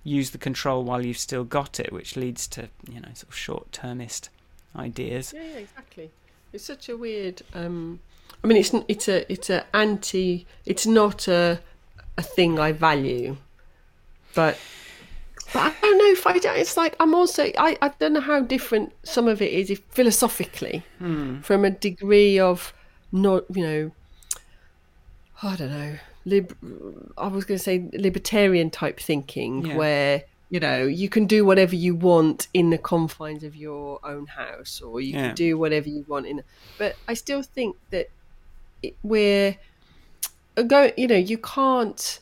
[0.04, 3.36] use the control while you've still got it, which leads to you know sort of
[3.36, 4.30] short termist
[4.74, 5.32] ideas.
[5.34, 6.10] Yeah, yeah, exactly.
[6.52, 7.42] It's such a weird.
[7.54, 8.00] Um
[8.42, 10.46] I mean, it's it's a it's a anti.
[10.64, 11.60] It's not a
[12.18, 13.36] a thing I value,
[14.34, 14.58] but
[15.52, 16.38] but I don't know if I.
[16.38, 16.58] don't.
[16.58, 17.44] It's like I'm also.
[17.58, 21.40] I I don't know how different some of it is if philosophically hmm.
[21.40, 22.72] from a degree of
[23.12, 23.90] not you know.
[25.44, 25.98] I don't know.
[26.24, 26.56] Lib,
[27.18, 29.76] I was going to say libertarian type thinking yeah.
[29.76, 34.26] where you know you can do whatever you want in the confines of your own
[34.26, 35.26] house or you yeah.
[35.26, 36.42] can do whatever you want in
[36.78, 38.10] but i still think that
[39.02, 39.56] we're
[40.66, 42.20] going you know you can't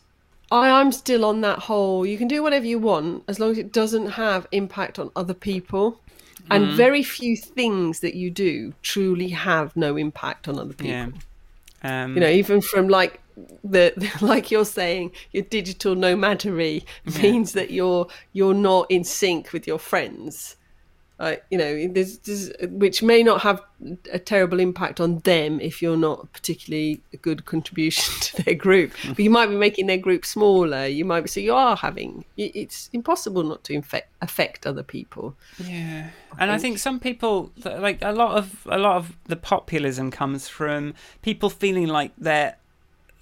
[0.51, 3.59] I, i'm still on that whole you can do whatever you want as long as
[3.59, 6.01] it doesn't have impact on other people
[6.51, 6.77] and mm.
[6.77, 11.13] very few things that you do truly have no impact on other people
[11.83, 12.05] yeah.
[12.05, 13.21] um, you know even from like
[13.65, 17.23] the like you're saying your digital nomadry yeah.
[17.23, 20.57] means that you're you're not in sync with your friends
[21.21, 23.61] uh, you know, there's, there's, which may not have
[24.11, 28.55] a terrible impact on them if you're not a particularly a good contribution to their
[28.55, 28.93] group.
[29.11, 30.87] But you might be making their group smaller.
[30.87, 32.25] You might be so you are having.
[32.39, 35.37] It's impossible not to infect, affect other people.
[35.59, 39.37] Yeah, I and I think some people like a lot of a lot of the
[39.37, 42.57] populism comes from people feeling like they're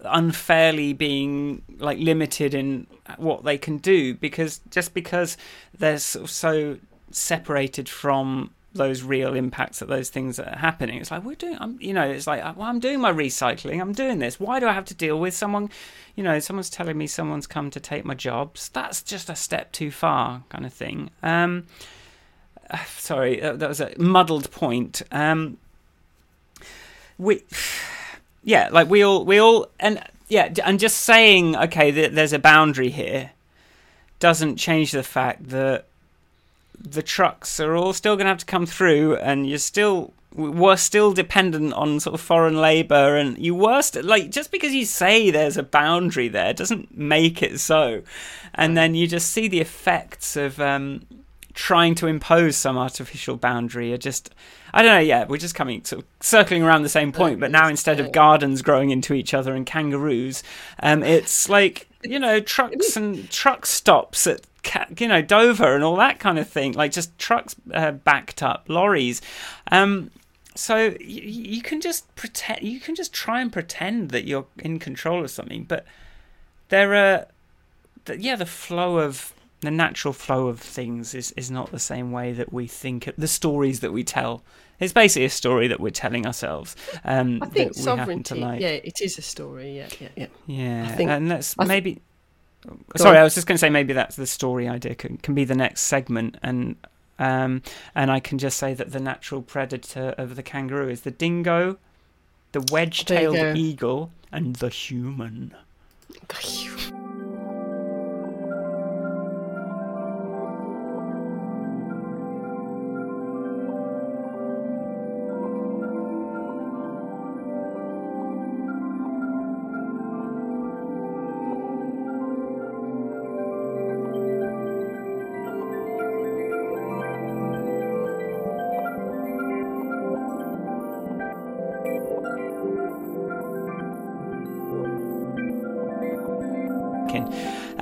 [0.04, 5.36] unfairly being like limited in what they can do because just because
[5.76, 6.78] they're so
[7.10, 10.98] separated from those real impacts that those things that are happening.
[11.00, 13.92] It's like we're doing, I'm, you know, it's like well, I'm doing my recycling, I'm
[13.92, 14.38] doing this.
[14.38, 15.70] Why do I have to deal with someone?
[16.16, 18.68] You know, someone's telling me someone's come to take my jobs.
[18.70, 21.10] That's just a step too far, kind of thing.
[21.22, 21.66] Um,
[22.86, 25.02] sorry, uh, that was a muddled point.
[25.10, 25.58] Um,
[27.18, 27.42] we,
[28.42, 32.90] yeah, like we all, we all, and yeah, and just saying, okay, there's a boundary
[32.90, 33.30] here,
[34.20, 35.86] doesn't change the fact that
[36.80, 40.76] the trucks are all still going to have to come through, and you're still were
[40.76, 44.84] still dependent on sort of foreign labor and you were st- like just because you
[44.84, 48.02] say there's a boundary there doesn't make it so
[48.54, 51.00] and then you just see the effects of um,
[51.54, 54.32] trying to impose some artificial boundary are just
[54.72, 55.00] I don't know.
[55.00, 58.12] Yeah, we're just coming sort of circling around the same point, but now instead of
[58.12, 60.42] gardens growing into each other and kangaroos,
[60.82, 64.42] um, it's like you know trucks and truck stops at
[64.98, 68.66] you know Dover and all that kind of thing, like just trucks uh, backed up,
[68.68, 69.20] lorries.
[69.70, 70.10] Um,
[70.54, 74.78] so you, you can just pretend, you can just try and pretend that you're in
[74.78, 75.86] control of something, but
[76.68, 77.26] there are,
[78.16, 82.32] yeah, the flow of the natural flow of things is, is not the same way
[82.32, 84.42] that we think the stories that we tell
[84.78, 88.60] it's basically a story that we're telling ourselves um, i think sovereignty like.
[88.60, 92.00] yeah it is a story yeah yeah yeah yeah I think, and that's maybe
[92.96, 93.20] sorry on.
[93.20, 95.54] i was just going to say maybe that's the story idea can, can be the
[95.54, 96.76] next segment and
[97.18, 97.62] um,
[97.94, 101.78] and i can just say that the natural predator of the kangaroo is the dingo
[102.52, 105.54] the wedge-tailed eagle and the human.
[106.28, 106.87] The human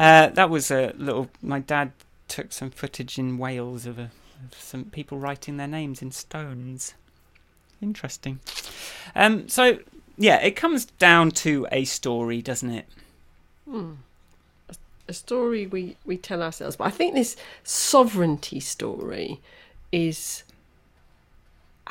[0.07, 1.29] Uh, that was a little.
[1.42, 1.90] My dad
[2.29, 4.12] took some footage in Wales of, a,
[4.53, 6.95] of some people writing their names in stones.
[7.83, 8.38] Interesting.
[9.16, 9.81] Um, so
[10.16, 12.87] yeah, it comes down to a story, doesn't it?
[13.69, 13.95] Hmm.
[14.69, 14.77] A,
[15.09, 19.40] a story we we tell ourselves, but I think this sovereignty story
[19.90, 20.45] is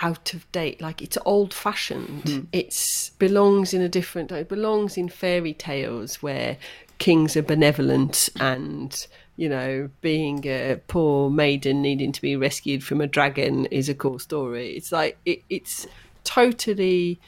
[0.01, 2.45] out of date like it's old fashioned mm.
[2.51, 6.57] it's belongs in a different it belongs in fairy tales where
[6.97, 13.01] kings are benevolent and you know being a poor maiden needing to be rescued from
[13.01, 14.75] a dragon is a cool story.
[14.75, 15.87] It's like it, it's
[16.23, 17.19] totally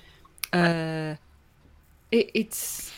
[0.53, 1.15] uh
[2.11, 2.91] it, it's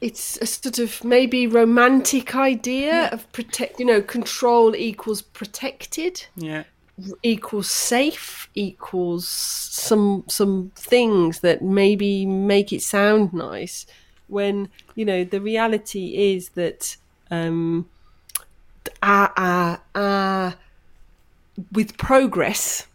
[0.00, 3.14] it's a sort of maybe romantic idea yeah.
[3.14, 6.64] of protect you know control equals protected yeah.
[7.22, 13.86] equals safe equals some some things that maybe make it sound nice
[14.32, 16.96] when you know the reality is that
[17.30, 17.88] um,
[19.02, 20.52] uh, uh, uh,
[21.70, 22.86] with progress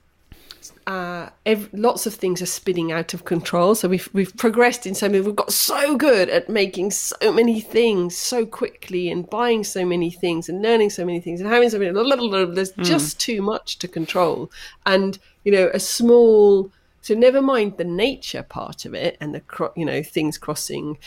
[0.88, 3.76] uh, ev- lots of things are spinning out of control.
[3.76, 5.19] So we've we've progressed in so many.
[5.19, 10.10] We've got so good at making so many things so quickly and buying so many
[10.10, 11.91] things and learning so many things and having so many.
[11.91, 12.86] There's mm.
[12.86, 14.50] just too much to control,
[14.86, 16.71] and you know a small.
[17.02, 20.97] So never mind the nature part of it and the you know things crossing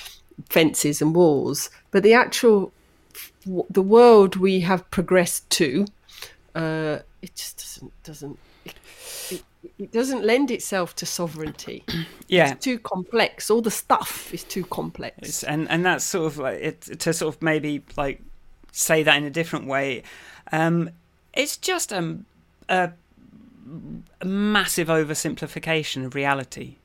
[0.48, 2.72] fences and walls, but the actual
[3.70, 5.86] the world we have progressed to,
[6.54, 9.42] uh, it just doesn't doesn't it,
[9.78, 11.84] it, doesn't lend itself to sovereignty.
[12.28, 13.50] yeah, it's too complex.
[13.50, 17.12] All the stuff is too complex, it's, and and that's sort of like it to
[17.12, 18.22] sort of maybe like
[18.72, 20.02] say that in a different way.
[20.52, 20.90] Um,
[21.32, 22.18] it's just a,
[22.68, 22.90] a,
[24.20, 26.76] a massive oversimplification of reality.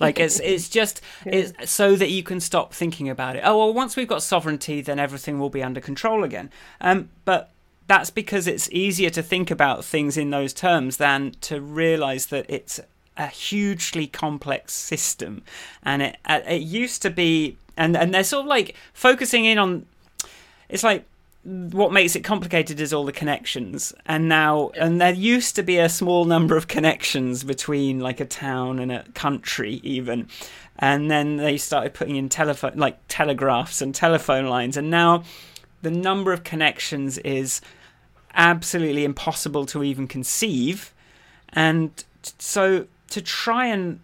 [0.00, 3.42] Like it's it's just it's so that you can stop thinking about it.
[3.44, 6.50] Oh well, once we've got sovereignty, then everything will be under control again.
[6.80, 7.50] Um, but
[7.86, 12.46] that's because it's easier to think about things in those terms than to realize that
[12.48, 12.80] it's
[13.16, 15.42] a hugely complex system,
[15.82, 19.58] and it uh, it used to be, and and they're sort of like focusing in
[19.58, 19.86] on.
[20.68, 21.04] It's like
[21.44, 23.92] what makes it complicated is all the connections.
[24.06, 28.24] And now and there used to be a small number of connections between like a
[28.24, 30.28] town and a country even.
[30.78, 34.76] And then they started putting in telephone like telegraphs and telephone lines.
[34.76, 35.24] And now
[35.82, 37.60] the number of connections is
[38.34, 40.94] absolutely impossible to even conceive.
[41.50, 42.04] And
[42.38, 44.00] so to try and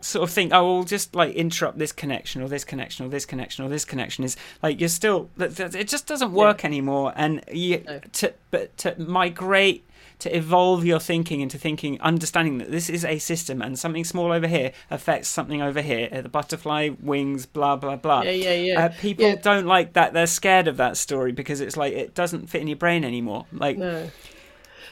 [0.00, 3.26] sort of think, oh, we'll just like interrupt this connection or this connection or this
[3.26, 6.66] connection or this connection is like you're still it just doesn't work yeah.
[6.66, 7.12] anymore.
[7.16, 8.00] And you no.
[8.14, 9.84] to but to migrate
[10.20, 14.32] to evolve your thinking into thinking, understanding that this is a system and something small
[14.32, 16.08] over here affects something over here.
[16.10, 18.22] Uh, the butterfly wings, blah blah blah.
[18.22, 18.84] Yeah, yeah, yeah.
[18.84, 19.36] Uh, people yeah.
[19.36, 20.12] don't like that.
[20.12, 23.46] They're scared of that story because it's like it doesn't fit in your brain anymore.
[23.52, 24.10] Like no,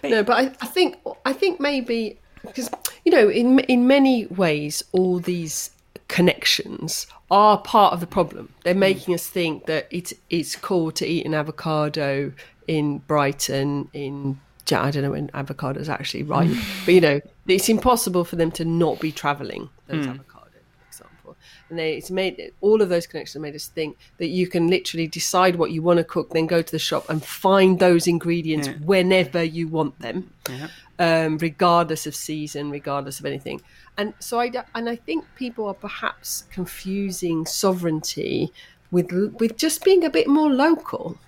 [0.03, 0.23] but, no.
[0.23, 2.70] But I, I think I think maybe because
[3.05, 5.70] you know in in many ways all these
[6.09, 8.80] connections are part of the problem they're hmm.
[8.80, 12.32] making us think that it is cool to eat an avocado
[12.68, 14.38] in brighton in
[14.72, 16.51] I don't know when avocados actually ripe,
[16.84, 21.36] but you know, it's impossible for them to not be traveling those avocados, for example.
[21.68, 25.07] And they, it's made all of those connections made us think that you can literally
[25.07, 28.68] decide what you want to cook, then go to the shop and find those ingredients
[28.84, 30.68] whenever you want them, Yeah.
[30.99, 33.61] Um, regardless of season, regardless of anything.
[33.99, 38.53] And so I and I think people are perhaps confusing sovereignty
[38.90, 41.18] with with just being a bit more local.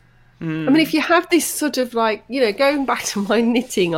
[0.40, 3.40] I mean, if you have this sort of like, you know, going back to my
[3.52, 3.92] knitting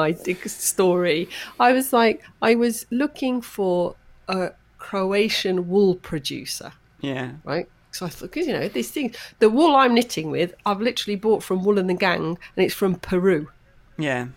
[0.46, 3.94] story, I was like, I was looking for
[4.26, 7.32] a Croatian wool producer, Yeah.
[7.44, 7.68] right?
[7.90, 11.16] So I thought, because you know, these things, the wool I'm knitting with, I've literally
[11.16, 13.50] bought from Wool and the Gang, and it's from Peru,
[13.98, 14.28] Yeah.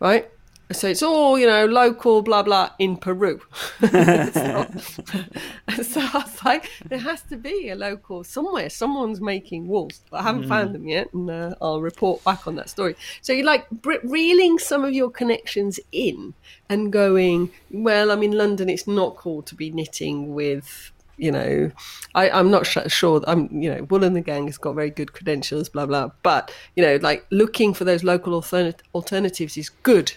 [0.00, 0.28] right?
[0.72, 3.40] So it's all you know, local, blah blah, in Peru.
[3.80, 8.68] Not- so I was like, there has to be a local somewhere.
[8.68, 12.56] Someone's making wools, but I haven't found them yet, and uh, I'll report back on
[12.56, 12.96] that story.
[13.20, 16.34] So you're like br- reeling some of your connections in
[16.68, 20.90] and going, well, I mean, London, it's not cool to be knitting with.
[21.18, 21.70] You know,
[22.14, 23.22] I, I'm not sh- sure.
[23.26, 26.10] I'm, you know, Wool and the Gang has got very good credentials, blah blah.
[26.22, 30.12] But you know, like looking for those local alternat- alternatives is good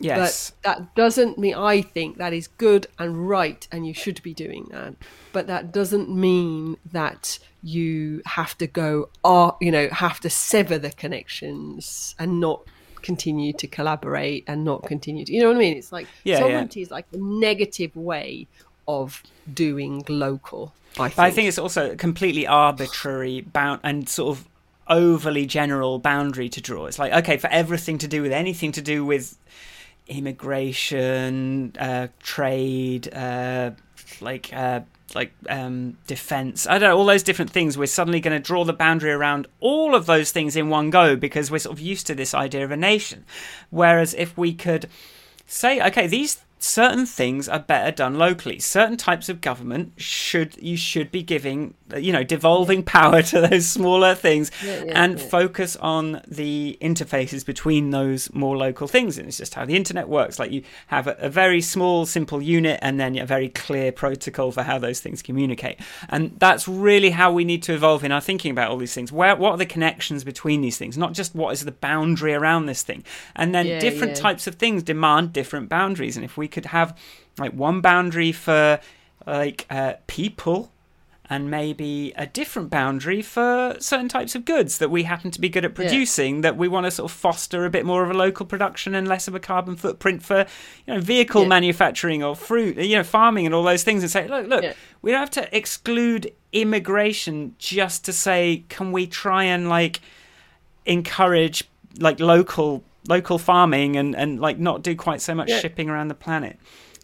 [0.00, 0.50] Yes.
[0.50, 4.34] but that doesn't mean I think that is good and right, and you should be
[4.34, 4.94] doing that.
[5.32, 10.78] But that doesn't mean that you have to go, uh, you know, have to sever
[10.78, 12.62] the connections and not
[13.02, 15.76] continue to collaborate and not continue to, you know what I mean?
[15.76, 16.66] It's like Yeah, yeah.
[16.76, 18.46] is like a negative way
[18.86, 19.22] of
[19.52, 20.72] doing local.
[20.98, 21.16] I think.
[21.16, 24.48] But I think it's also a completely arbitrary bound and sort of
[24.88, 26.86] overly general boundary to draw.
[26.86, 29.36] It's like okay, for everything to do with anything to do with
[30.08, 33.72] immigration, uh, trade, uh,
[34.20, 34.80] like uh,
[35.14, 36.66] like um, defense.
[36.66, 37.78] I don't know all those different things.
[37.78, 41.16] We're suddenly going to draw the boundary around all of those things in one go
[41.16, 43.24] because we're sort of used to this idea of a nation.
[43.70, 44.88] Whereas if we could
[45.46, 48.58] say, okay, these certain things are better done locally.
[48.58, 53.66] Certain types of government should you should be giving, you know, devolving power to those
[53.68, 55.24] smaller things Yeah, yeah, and yeah.
[55.26, 59.18] focus on the interfaces between those more local things.
[59.18, 60.38] And it's just how the internet works.
[60.38, 64.52] Like you have a, a very small, simple unit, and then a very clear protocol
[64.52, 65.80] for how those things communicate.
[66.08, 69.12] And that's really how we need to evolve in our thinking about all these things.
[69.12, 70.98] Where what are the connections between these things?
[70.98, 73.04] Not just what is the boundary around this thing.
[73.34, 76.16] And then different types of things demand different boundaries.
[76.16, 76.96] And if we could have
[77.38, 78.80] like one boundary for
[79.26, 80.72] like uh, people
[81.30, 85.48] and maybe a different boundary for certain types of goods that we happen to be
[85.50, 88.14] good at producing that we want to sort of foster a bit more of a
[88.14, 90.46] local production and less of a carbon footprint for
[90.86, 91.48] you know vehicle Yeah.
[91.48, 94.72] manufacturing or fruit you know farming and all those things and say look look Yeah.
[95.02, 100.00] we don't have to exclude immigration just to say can we try and like
[100.86, 101.64] encourage
[101.98, 105.60] like local local farming and and like not do quite so much Yeah.
[105.60, 106.58] shipping around the planet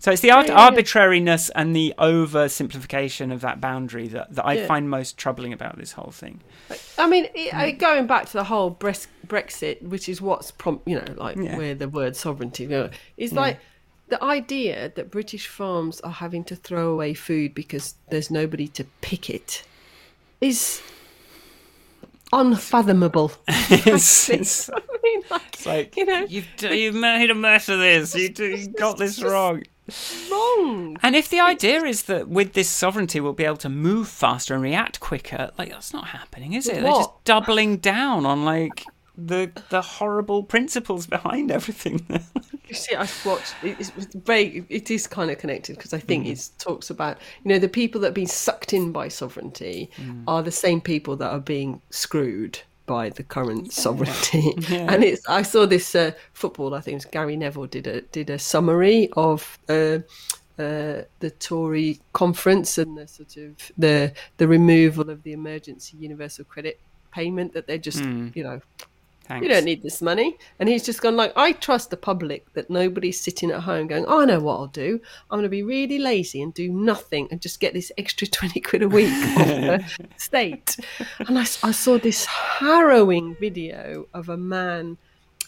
[0.05, 0.65] so it's the art- yeah, yeah.
[0.67, 5.93] arbitrariness and the oversimplification of that boundary that, that I find most troubling about this
[5.93, 6.43] whole thing.
[6.99, 7.55] I mean, it, mm.
[7.55, 11.75] I- going back to the whole Brexit, which is what's prom- you know, like where
[11.75, 13.37] the word sovereignty, you know, is mm.
[13.37, 13.61] like
[14.09, 18.85] the idea that British farms are having to throw away food because there's nobody to
[19.01, 19.63] pick it
[20.43, 20.83] is
[22.31, 23.33] unfathomable.
[23.49, 27.79] it's, it's, I mean, like, it's like you know, you've, you've made a mess of
[27.79, 28.15] this.
[28.15, 29.63] You, you got this wrong.
[30.31, 30.97] Wrong.
[31.03, 34.55] And if the idea is that with this sovereignty we'll be able to move faster
[34.55, 36.75] and react quicker, like that's not happening, is it?
[36.83, 38.85] They're just doubling down on like
[39.17, 42.05] the the horrible principles behind everything.
[42.69, 43.55] You see, I've watched.
[43.63, 44.65] It's very.
[44.69, 48.01] It is kind of connected because I think it talks about you know the people
[48.01, 50.25] that are being sucked in by sovereignty Mm.
[50.27, 54.55] are the same people that are being screwed by the current sovereignty.
[54.71, 55.27] And it's.
[55.29, 56.75] I saw this uh, football.
[56.75, 59.59] I think it was Gary Neville did a did a summary of.
[59.69, 59.99] Uh,
[60.57, 66.45] uh, the Tory conference and the sort of the the removal of the emergency universal
[66.45, 66.79] credit
[67.11, 68.61] payment that they're just you know
[69.27, 69.43] Thanks.
[69.43, 70.37] you don't need this money.
[70.59, 74.05] And he's just gone like, I trust the public that nobody's sitting at home going,
[74.07, 75.01] oh, I know what I'll do.
[75.31, 78.61] I'm going to be really lazy and do nothing and just get this extra 20
[78.61, 79.85] quid a week off the
[80.19, 80.77] state.
[81.21, 84.99] And I saw this harrowing video of a man,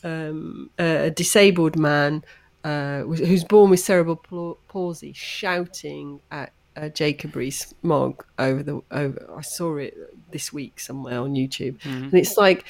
[0.03, 2.25] um, a disabled man,
[2.65, 9.31] uh, who's born with cerebral palsy, shouting at uh, Jacob Rees-Mogg over the over.
[9.37, 9.97] I saw it
[10.33, 12.65] this week somewhere on YouTube, and it's like,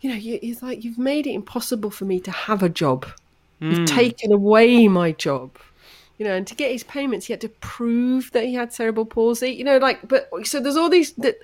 [0.00, 3.06] you know, you, it's like you've made it impossible for me to have a job.
[3.60, 3.84] You've hmm.
[3.84, 5.56] taken away my job.
[6.18, 9.06] You know, and to get his payments, he had to prove that he had cerebral
[9.06, 9.50] palsy.
[9.50, 11.38] You know, like, but so there's all these that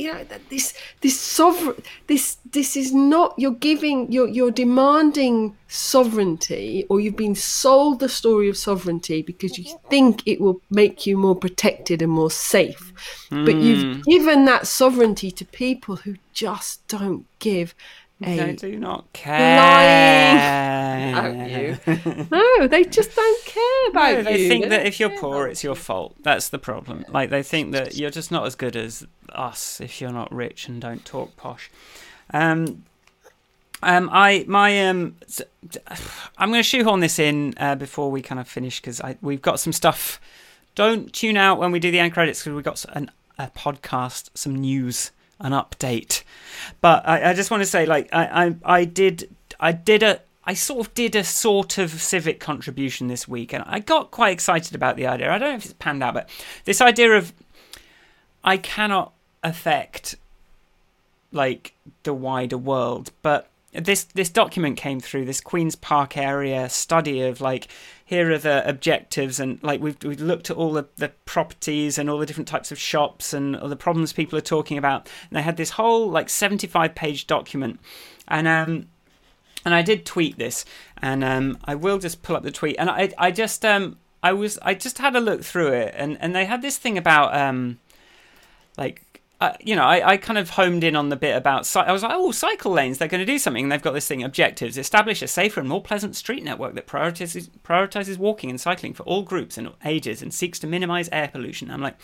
[0.00, 0.72] you know that this
[1.02, 7.34] this sovereign this this is not you're giving you're you're demanding sovereignty or you've been
[7.34, 12.10] sold the story of sovereignty because you think it will make you more protected and
[12.10, 12.92] more safe
[13.30, 13.44] mm.
[13.44, 14.02] but you've hmm.
[14.02, 17.74] given that sovereignty to people who just don't give
[18.22, 21.78] a they do not care about you.
[22.30, 24.48] no, they just don't care about no, they you.
[24.48, 26.14] think they that if you're poor, it's your fault.
[26.22, 27.04] That's the problem.
[27.08, 30.68] Like they think that you're just not as good as us if you're not rich
[30.68, 31.70] and don't talk posh.
[32.32, 32.84] Um,
[33.82, 35.16] um, I my um,
[36.38, 39.60] I'm going to shoehorn this in uh, before we kind of finish because we've got
[39.60, 40.20] some stuff.
[40.74, 44.30] Don't tune out when we do the end credits because we've got an, a podcast,
[44.34, 45.10] some news
[45.40, 46.22] an update.
[46.80, 50.20] But I, I just want to say, like, I, I, I did, I did a,
[50.44, 54.32] I sort of did a sort of civic contribution this week, and I got quite
[54.32, 55.30] excited about the idea.
[55.30, 56.28] I don't know if it's panned out, but
[56.64, 57.32] this idea of
[58.42, 59.12] I cannot
[59.42, 60.16] affect
[61.32, 67.22] like the wider world, but this this document came through this Queens Park area study
[67.22, 67.68] of like
[68.04, 72.10] here are the objectives and like we've we've looked at all the, the properties and
[72.10, 75.08] all the different types of shops and all the problems people are talking about.
[75.28, 77.78] And they had this whole like 75 page document.
[78.26, 78.88] And um
[79.64, 80.64] and I did tweet this.
[81.00, 82.76] And um I will just pull up the tweet.
[82.78, 85.94] And I I just um I was I just had a look through it.
[85.96, 87.78] And and they had this thing about um
[88.76, 89.04] like
[89.40, 91.74] uh, you know, I, I kind of homed in on the bit about.
[91.74, 92.98] I was like, oh, cycle lanes.
[92.98, 93.64] They're going to do something.
[93.64, 94.76] And they've got this thing: objectives.
[94.76, 99.04] Establish a safer and more pleasant street network that prioritizes prioritizes walking and cycling for
[99.04, 101.70] all groups and ages, and seeks to minimize air pollution.
[101.70, 101.96] I'm like,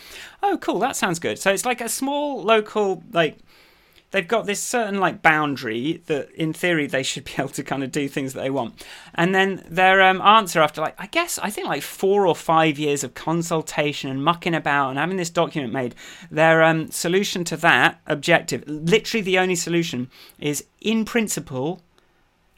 [0.43, 0.79] oh, cool.
[0.79, 1.39] That sounds good.
[1.39, 3.39] So it's like a small local like
[4.11, 7.83] they've got this certain like boundary that in theory they should be able to kind
[7.83, 8.85] of do things that they want.
[9.15, 12.79] And then their um, answer after like i guess i think like four or five
[12.79, 15.95] years of consultation and mucking about and having this document made
[16.31, 21.83] their um, solution to that objective literally the only solution is in principle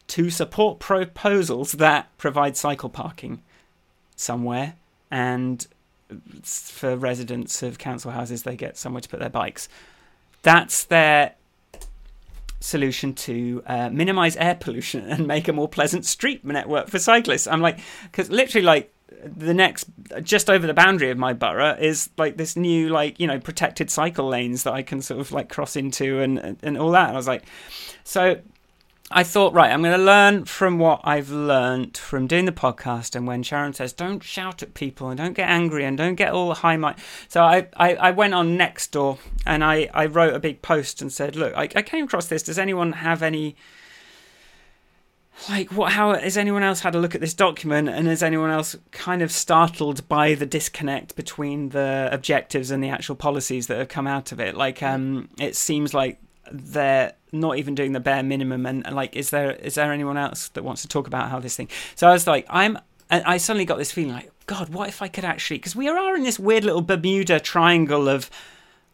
[0.09, 3.43] to support proposals that provide cycle parking
[4.17, 4.75] somewhere
[5.11, 5.67] and
[6.43, 9.69] for residents of council houses they get somewhere to put their bikes.
[10.43, 11.35] That's their
[12.61, 17.47] solution to uh, minimize air pollution and make a more pleasant street network for cyclists.
[17.47, 18.93] I'm like, because literally, like,
[19.25, 19.87] the next
[20.23, 23.91] just over the boundary of my borough is like this new like you know protected
[23.91, 27.09] cycle lanes that I can sort of like cross into and and all that.
[27.09, 27.45] And I was like,
[28.05, 28.41] so
[29.11, 33.17] I thought, right, I'm going to learn from what I've learned from doing the podcast.
[33.17, 36.33] And when Sharon says, don't shout at people and don't get angry and don't get
[36.33, 36.97] all high mic.
[37.29, 41.11] So I, I, I, went on Nextdoor and I, I wrote a big post and
[41.11, 42.43] said, look, I, I came across this.
[42.43, 43.57] Does anyone have any.
[45.49, 45.93] Like, what?
[45.93, 47.89] How has anyone else had a look at this document?
[47.89, 52.89] And is anyone else kind of startled by the disconnect between the objectives and the
[52.89, 54.57] actual policies that have come out of it?
[54.57, 56.19] Like, um, it seems like
[56.53, 60.49] they're not even doing the bare minimum and, like is there is there anyone else
[60.51, 62.79] that wants to talk about how this thing so i was like i'm
[63.11, 65.89] and i suddenly got this feeling like god what if i could actually because we
[65.89, 68.31] are in this weird little bermuda triangle of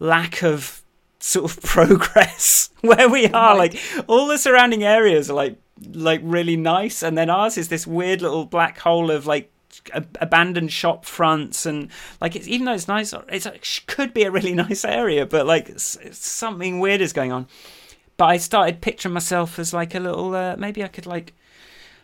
[0.00, 0.82] lack of
[1.20, 5.56] sort of progress where we are like all the surrounding areas are like
[5.92, 9.50] like really nice and then ours is this weird little black hole of like
[9.92, 14.30] abandoned shop fronts and like it's even though it's nice it's, it could be a
[14.30, 17.46] really nice area but like something weird is going on.
[18.16, 21.34] But i started picturing myself as like a little uh, maybe i could like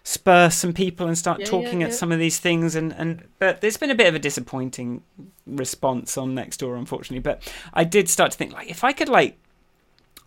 [0.03, 3.25] spur some people and start yeah, talking yeah, at some of these things and and
[3.39, 5.03] but there's been a bit of a disappointing
[5.47, 7.21] response on Nextdoor unfortunately.
[7.21, 9.39] But i did start to think like if i could like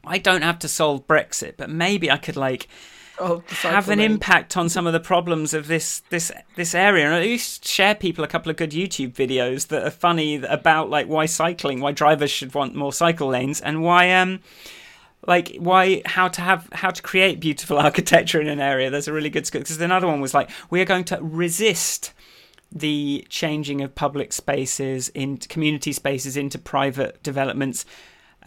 [0.05, 2.67] i don't have to solve brexit but maybe i could like
[3.17, 7.21] have an impact on some of the problems of this this this area, and at
[7.21, 11.25] least share people a couple of good YouTube videos that are funny about like why
[11.25, 14.39] cycling, why drivers should want more cycle lanes, and why um
[15.27, 18.89] like why how to have how to create beautiful architecture in an area.
[18.89, 22.13] There's a really good school because another one was like we are going to resist
[22.71, 27.85] the changing of public spaces into community spaces into private developments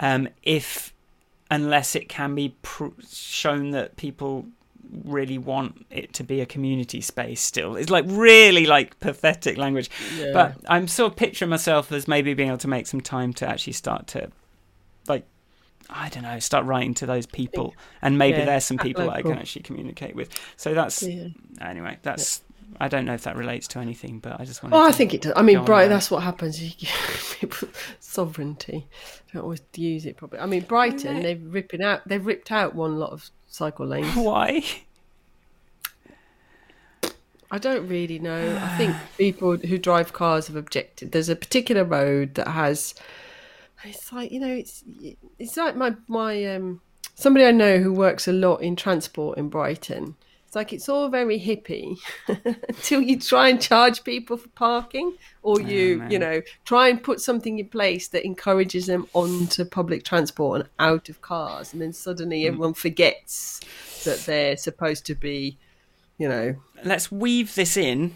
[0.01, 0.93] um, if
[1.51, 4.47] unless it can be pr- shown that people
[5.05, 9.91] really want it to be a community space still it's like really like pathetic language
[10.17, 10.31] yeah.
[10.33, 13.47] but i'm sort of picturing myself as maybe being able to make some time to
[13.47, 14.31] actually start to
[15.09, 15.27] like
[15.91, 19.15] i don't know start writing to those people and maybe yeah, there's some people that
[19.15, 21.29] i can actually communicate with so that's yeah.
[21.61, 22.43] anyway that's
[22.79, 24.75] I don't know if that relates to anything, but I just want.
[24.75, 25.33] Oh, I think it does.
[25.37, 25.91] I mean, Brighton.
[25.91, 26.61] That's what happens.
[26.63, 27.69] You give people
[28.01, 28.87] sovereignty.
[29.33, 30.43] Don't always use it properly.
[30.43, 31.23] I mean, Brighton.
[31.23, 32.07] They've ripping out.
[32.07, 34.15] They've ripped out one lot of cycle lanes.
[34.15, 34.63] Why?
[37.51, 38.59] I don't really know.
[38.61, 41.13] I think people who drive cars have objected.
[41.13, 42.95] There's a particular road that has
[43.85, 44.85] It's like you know, it's
[45.39, 46.81] it's like my my um
[47.15, 50.17] somebody I know who works a lot in transport in Brighton.
[50.57, 51.99] Like it's all very hippie
[52.69, 56.11] until you try and charge people for parking, or you man.
[56.11, 60.71] you know try and put something in place that encourages them onto public transport and
[60.79, 62.49] out of cars, and then suddenly hmm.
[62.49, 63.61] everyone forgets
[64.05, 65.59] that they're supposed to be,
[66.17, 68.15] you know, let's weave this in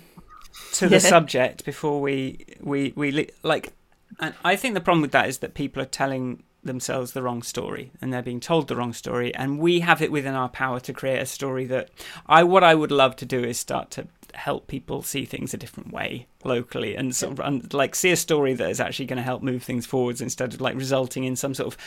[0.72, 1.10] to the Yeah.
[1.10, 3.74] subject before we we we like
[4.18, 7.42] and i think the problem with that is that people are telling themselves the wrong
[7.42, 10.78] story and they're being told the wrong story and we have it within our power
[10.78, 11.88] to create a story that
[12.26, 15.56] i what i would love to do is start to help people see things a
[15.56, 19.16] different way locally and sort of and, like see a story that is actually going
[19.16, 21.78] to help move things forwards instead of like resulting in some sort of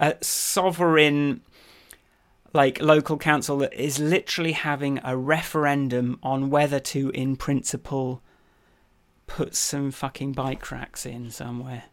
[0.00, 1.40] uh, sovereign
[2.52, 8.22] like local council that is literally having a referendum on whether to, in principle,
[9.26, 11.84] put some fucking bike racks in somewhere.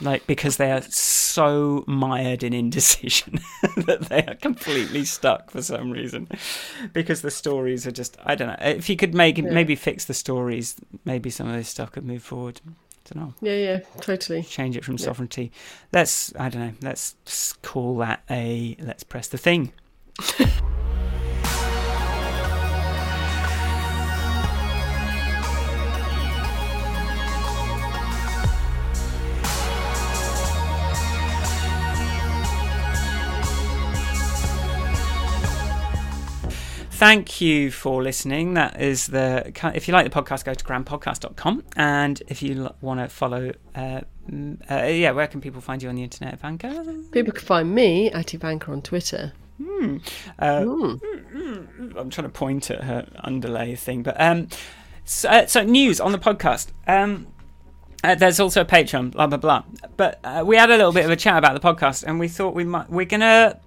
[0.00, 3.40] Like because they are so mired in indecision
[3.86, 6.28] that they are completely stuck for some reason.
[6.92, 8.56] Because the stories are just I don't know.
[8.60, 9.50] If you could make Yeah.
[9.50, 12.60] maybe fix the stories, maybe some of this stuff could move forward.
[12.66, 14.42] I don't know yeah, yeah, totally.
[14.42, 15.04] change it from Yeah.
[15.06, 15.52] sovereignty.
[15.92, 16.72] Let's I don't know.
[16.82, 17.14] Let's
[17.62, 19.72] call that a let's press the thing.
[37.00, 38.52] Thank you for listening.
[38.54, 39.50] That is the.
[39.74, 41.64] If you like the podcast, go to grandpodcast.com.
[41.74, 44.02] And if you want to follow, uh,
[44.70, 46.68] uh, yeah, where can people find you on the internet, Vanka?
[47.10, 49.32] People can find me at Ivanka on Twitter.
[49.56, 49.96] Hmm.
[50.38, 51.96] Uh, Mm.
[51.96, 54.48] I'm trying to point at her underlay thing, but um,
[55.06, 56.66] so, uh, so news on the podcast.
[56.86, 57.28] Um,
[58.04, 59.62] uh, there's also a Patreon, blah blah blah.
[59.96, 62.28] But uh, we had a little bit of a chat about the podcast, and we
[62.28, 63.58] thought we might we're gonna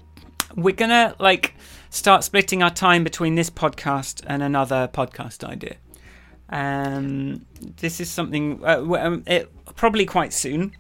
[0.56, 1.56] we're gonna like
[1.94, 5.76] start splitting our time between this podcast and another podcast idea.
[6.50, 10.76] Um, this is something uh, um, it probably quite soon.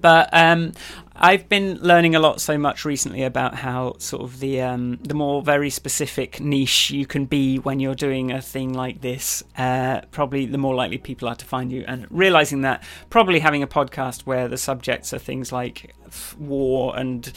[0.00, 0.72] But um,
[1.14, 5.12] I've been learning a lot so much recently about how sort of the um, the
[5.14, 9.42] more very specific niche you can be when you're doing a thing like this.
[9.58, 13.62] Uh, probably the more likely people are to find you, and realizing that probably having
[13.62, 15.94] a podcast where the subjects are things like
[16.38, 17.30] war and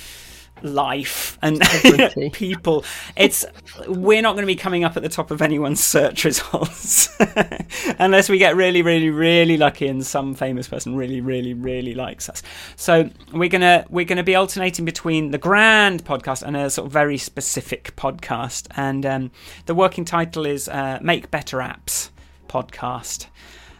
[0.62, 1.62] life and
[2.34, 2.84] people.
[3.16, 3.46] It's
[3.88, 7.10] we're not going to be coming up at the top of anyone's search results
[8.00, 12.30] unless we get really really really lucky and some famous person really really really likes
[12.30, 12.44] us.
[12.76, 16.88] So we're going to we're to be alternating between the grand podcast and a sort
[16.88, 18.68] of very specific podcast.
[18.76, 19.32] And um,
[19.66, 22.10] the working title is uh, make better apps
[22.48, 23.28] podcast.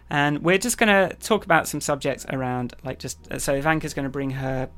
[0.10, 4.06] And we're just going to talk about some subjects around like just so Ivanka's going
[4.06, 4.70] to bring her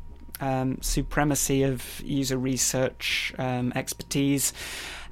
[0.42, 4.54] um, supremacy of user research um, expertise,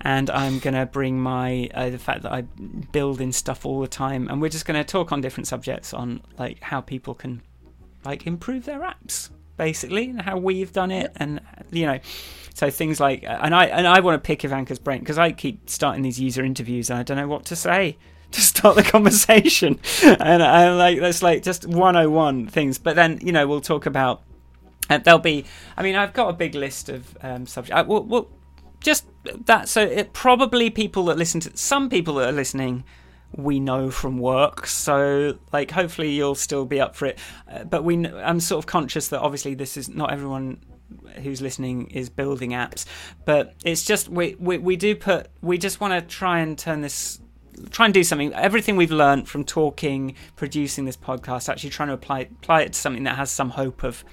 [0.02, 2.42] and I'm going to bring my uh, the fact that I
[2.92, 5.94] build in stuff all the time, and we're just going to talk on different subjects
[5.94, 7.42] on like how people can
[8.06, 11.12] like improve their apps basically and how we've done it.
[11.18, 12.00] And you know
[12.54, 15.70] so things like and i and i want to pick ivanka's brain because i keep
[15.70, 17.96] starting these user interviews and i don't know what to say
[18.32, 19.80] to start the conversation.
[20.04, 22.78] And i'm like that's like just 101 things.
[22.78, 24.22] But then you know we'll talk about
[24.90, 28.30] and there'll be i mean i've got a big list of um subjects we'll, we'll
[28.80, 29.06] just
[29.46, 32.84] that so it probably people that listen to some people that are listening
[33.36, 37.20] we know from work so like hopefully you'll still be up for it.
[37.52, 40.58] Uh, but we i'm sort of conscious that obviously this is not everyone
[41.22, 42.86] who's listening is building apps
[43.26, 46.80] but it's just we we, we do put we just want to try and turn
[46.82, 47.20] this
[47.70, 48.34] try and do something.
[48.34, 52.80] Everything we've learned from talking producing this podcast actually trying to apply apply it to
[52.80, 54.04] something that has some hope of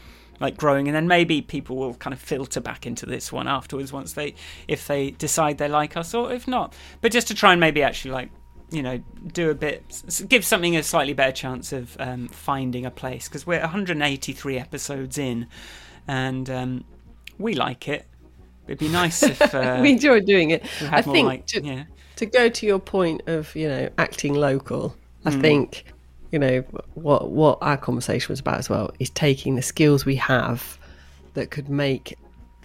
[0.40, 3.92] like growing and then maybe people will kind of filter back into this one afterwards
[3.92, 4.34] once they
[4.68, 7.82] if they decide they like us or if not but just to try and maybe
[7.82, 8.30] actually like
[8.70, 8.98] you know
[9.32, 9.84] do a bit
[10.28, 15.18] give something a slightly better chance of um, finding a place because we're 183 episodes
[15.18, 15.46] in
[16.08, 16.84] and um,
[17.38, 18.06] we like it
[18.66, 20.64] it'd be nice if uh, we enjoy doing it.
[20.90, 21.84] I think like to, yeah
[22.16, 25.40] to go to your point of you know acting local, I Mm.
[25.40, 25.84] think
[26.34, 26.62] you know
[26.94, 30.78] what what our conversation was about as well is taking the skills we have
[31.34, 32.18] that could make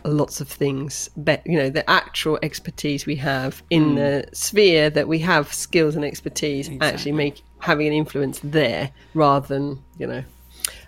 [0.03, 1.43] lots of things better.
[1.45, 6.03] You know, the actual expertise we have in the sphere that we have skills and
[6.03, 6.73] expertise Mm.
[6.75, 6.93] Exactly.
[6.93, 10.23] actually make having an influence there rather than you know.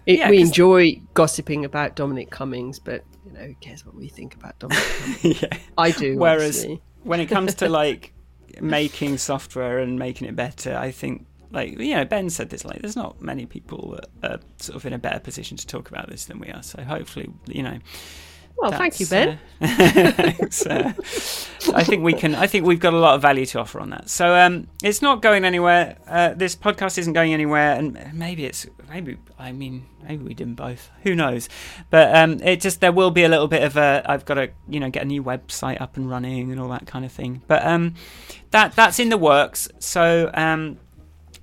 [0.08, 4.08] It, Yeah, we enjoy gossiping about Dominic Cummings, but you know, who cares what we
[4.08, 5.42] think about Dominic Cummings?
[5.44, 6.18] yeah I do.
[6.18, 6.82] Whereas obviously.
[7.04, 8.14] when it comes to like
[8.60, 12.82] making software and making it better, I think like you know Ben said this like
[12.82, 16.10] there's not many people that are sort of in a better position to talk about
[16.10, 16.64] this than we are.
[16.64, 17.80] So hopefully you know.
[18.58, 19.40] Well, thank you, Ben.
[19.60, 19.66] Uh,
[20.70, 20.94] uh,
[21.74, 22.36] I think we can.
[22.36, 24.08] I think we've got a lot of value to offer on that.
[24.08, 25.98] So um, it's not going anywhere.
[26.08, 29.18] Uh, this podcast isn't going anywhere, and maybe it's maybe.
[29.40, 30.92] I mean, maybe we didn't both.
[31.04, 31.50] Who knows?
[31.90, 34.04] But um, it just there will be a little bit of a.
[34.06, 36.86] I've got to you know get a new website up and running and all that
[36.86, 37.42] kind of thing.
[37.48, 37.96] But um,
[38.52, 39.70] that that's in the works.
[39.80, 40.78] So um,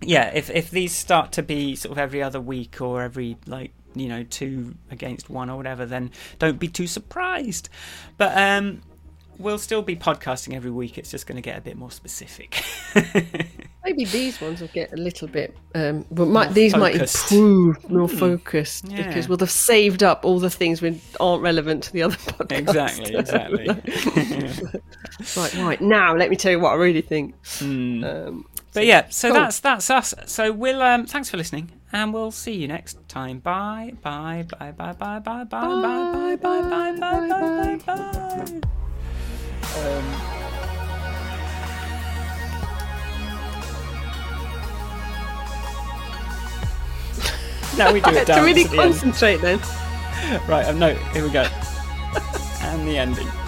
[0.00, 3.72] yeah, if if these start to be sort of every other week or every like
[3.94, 7.68] you know two against one or whatever, then don't be too surprised.
[8.16, 8.82] But um,
[9.38, 10.98] we'll still be podcasting every week.
[10.98, 12.62] It's just going to get a bit more specific.
[13.84, 15.56] Maybe these ones will get a little bit.
[15.74, 17.30] Um, but might, these focused.
[17.30, 18.96] might improve more focused Hmm.
[18.96, 19.06] Yeah.
[19.06, 22.58] because we'll have saved up all the things that aren't relevant to the other podcasts.
[22.58, 23.66] exactly, exactly.
[25.36, 25.80] right, right.
[25.80, 27.34] Now let me tell you what I really think.
[27.58, 28.04] Hmm.
[28.04, 29.40] Um, But yeah, so Cool.
[29.40, 30.14] that's that's us.
[30.26, 33.38] So we'll um, thanks for listening, and we'll see you next time.
[33.38, 38.60] Bye, bye, bye, bye, bye, bye, bye, bye, bye, bye, bye, bye, bye,
[39.62, 40.44] bye.
[47.78, 49.60] Now we do it to really to the concentrate then.
[50.48, 51.42] Right, um, no, here we go.
[52.60, 53.47] and the ending.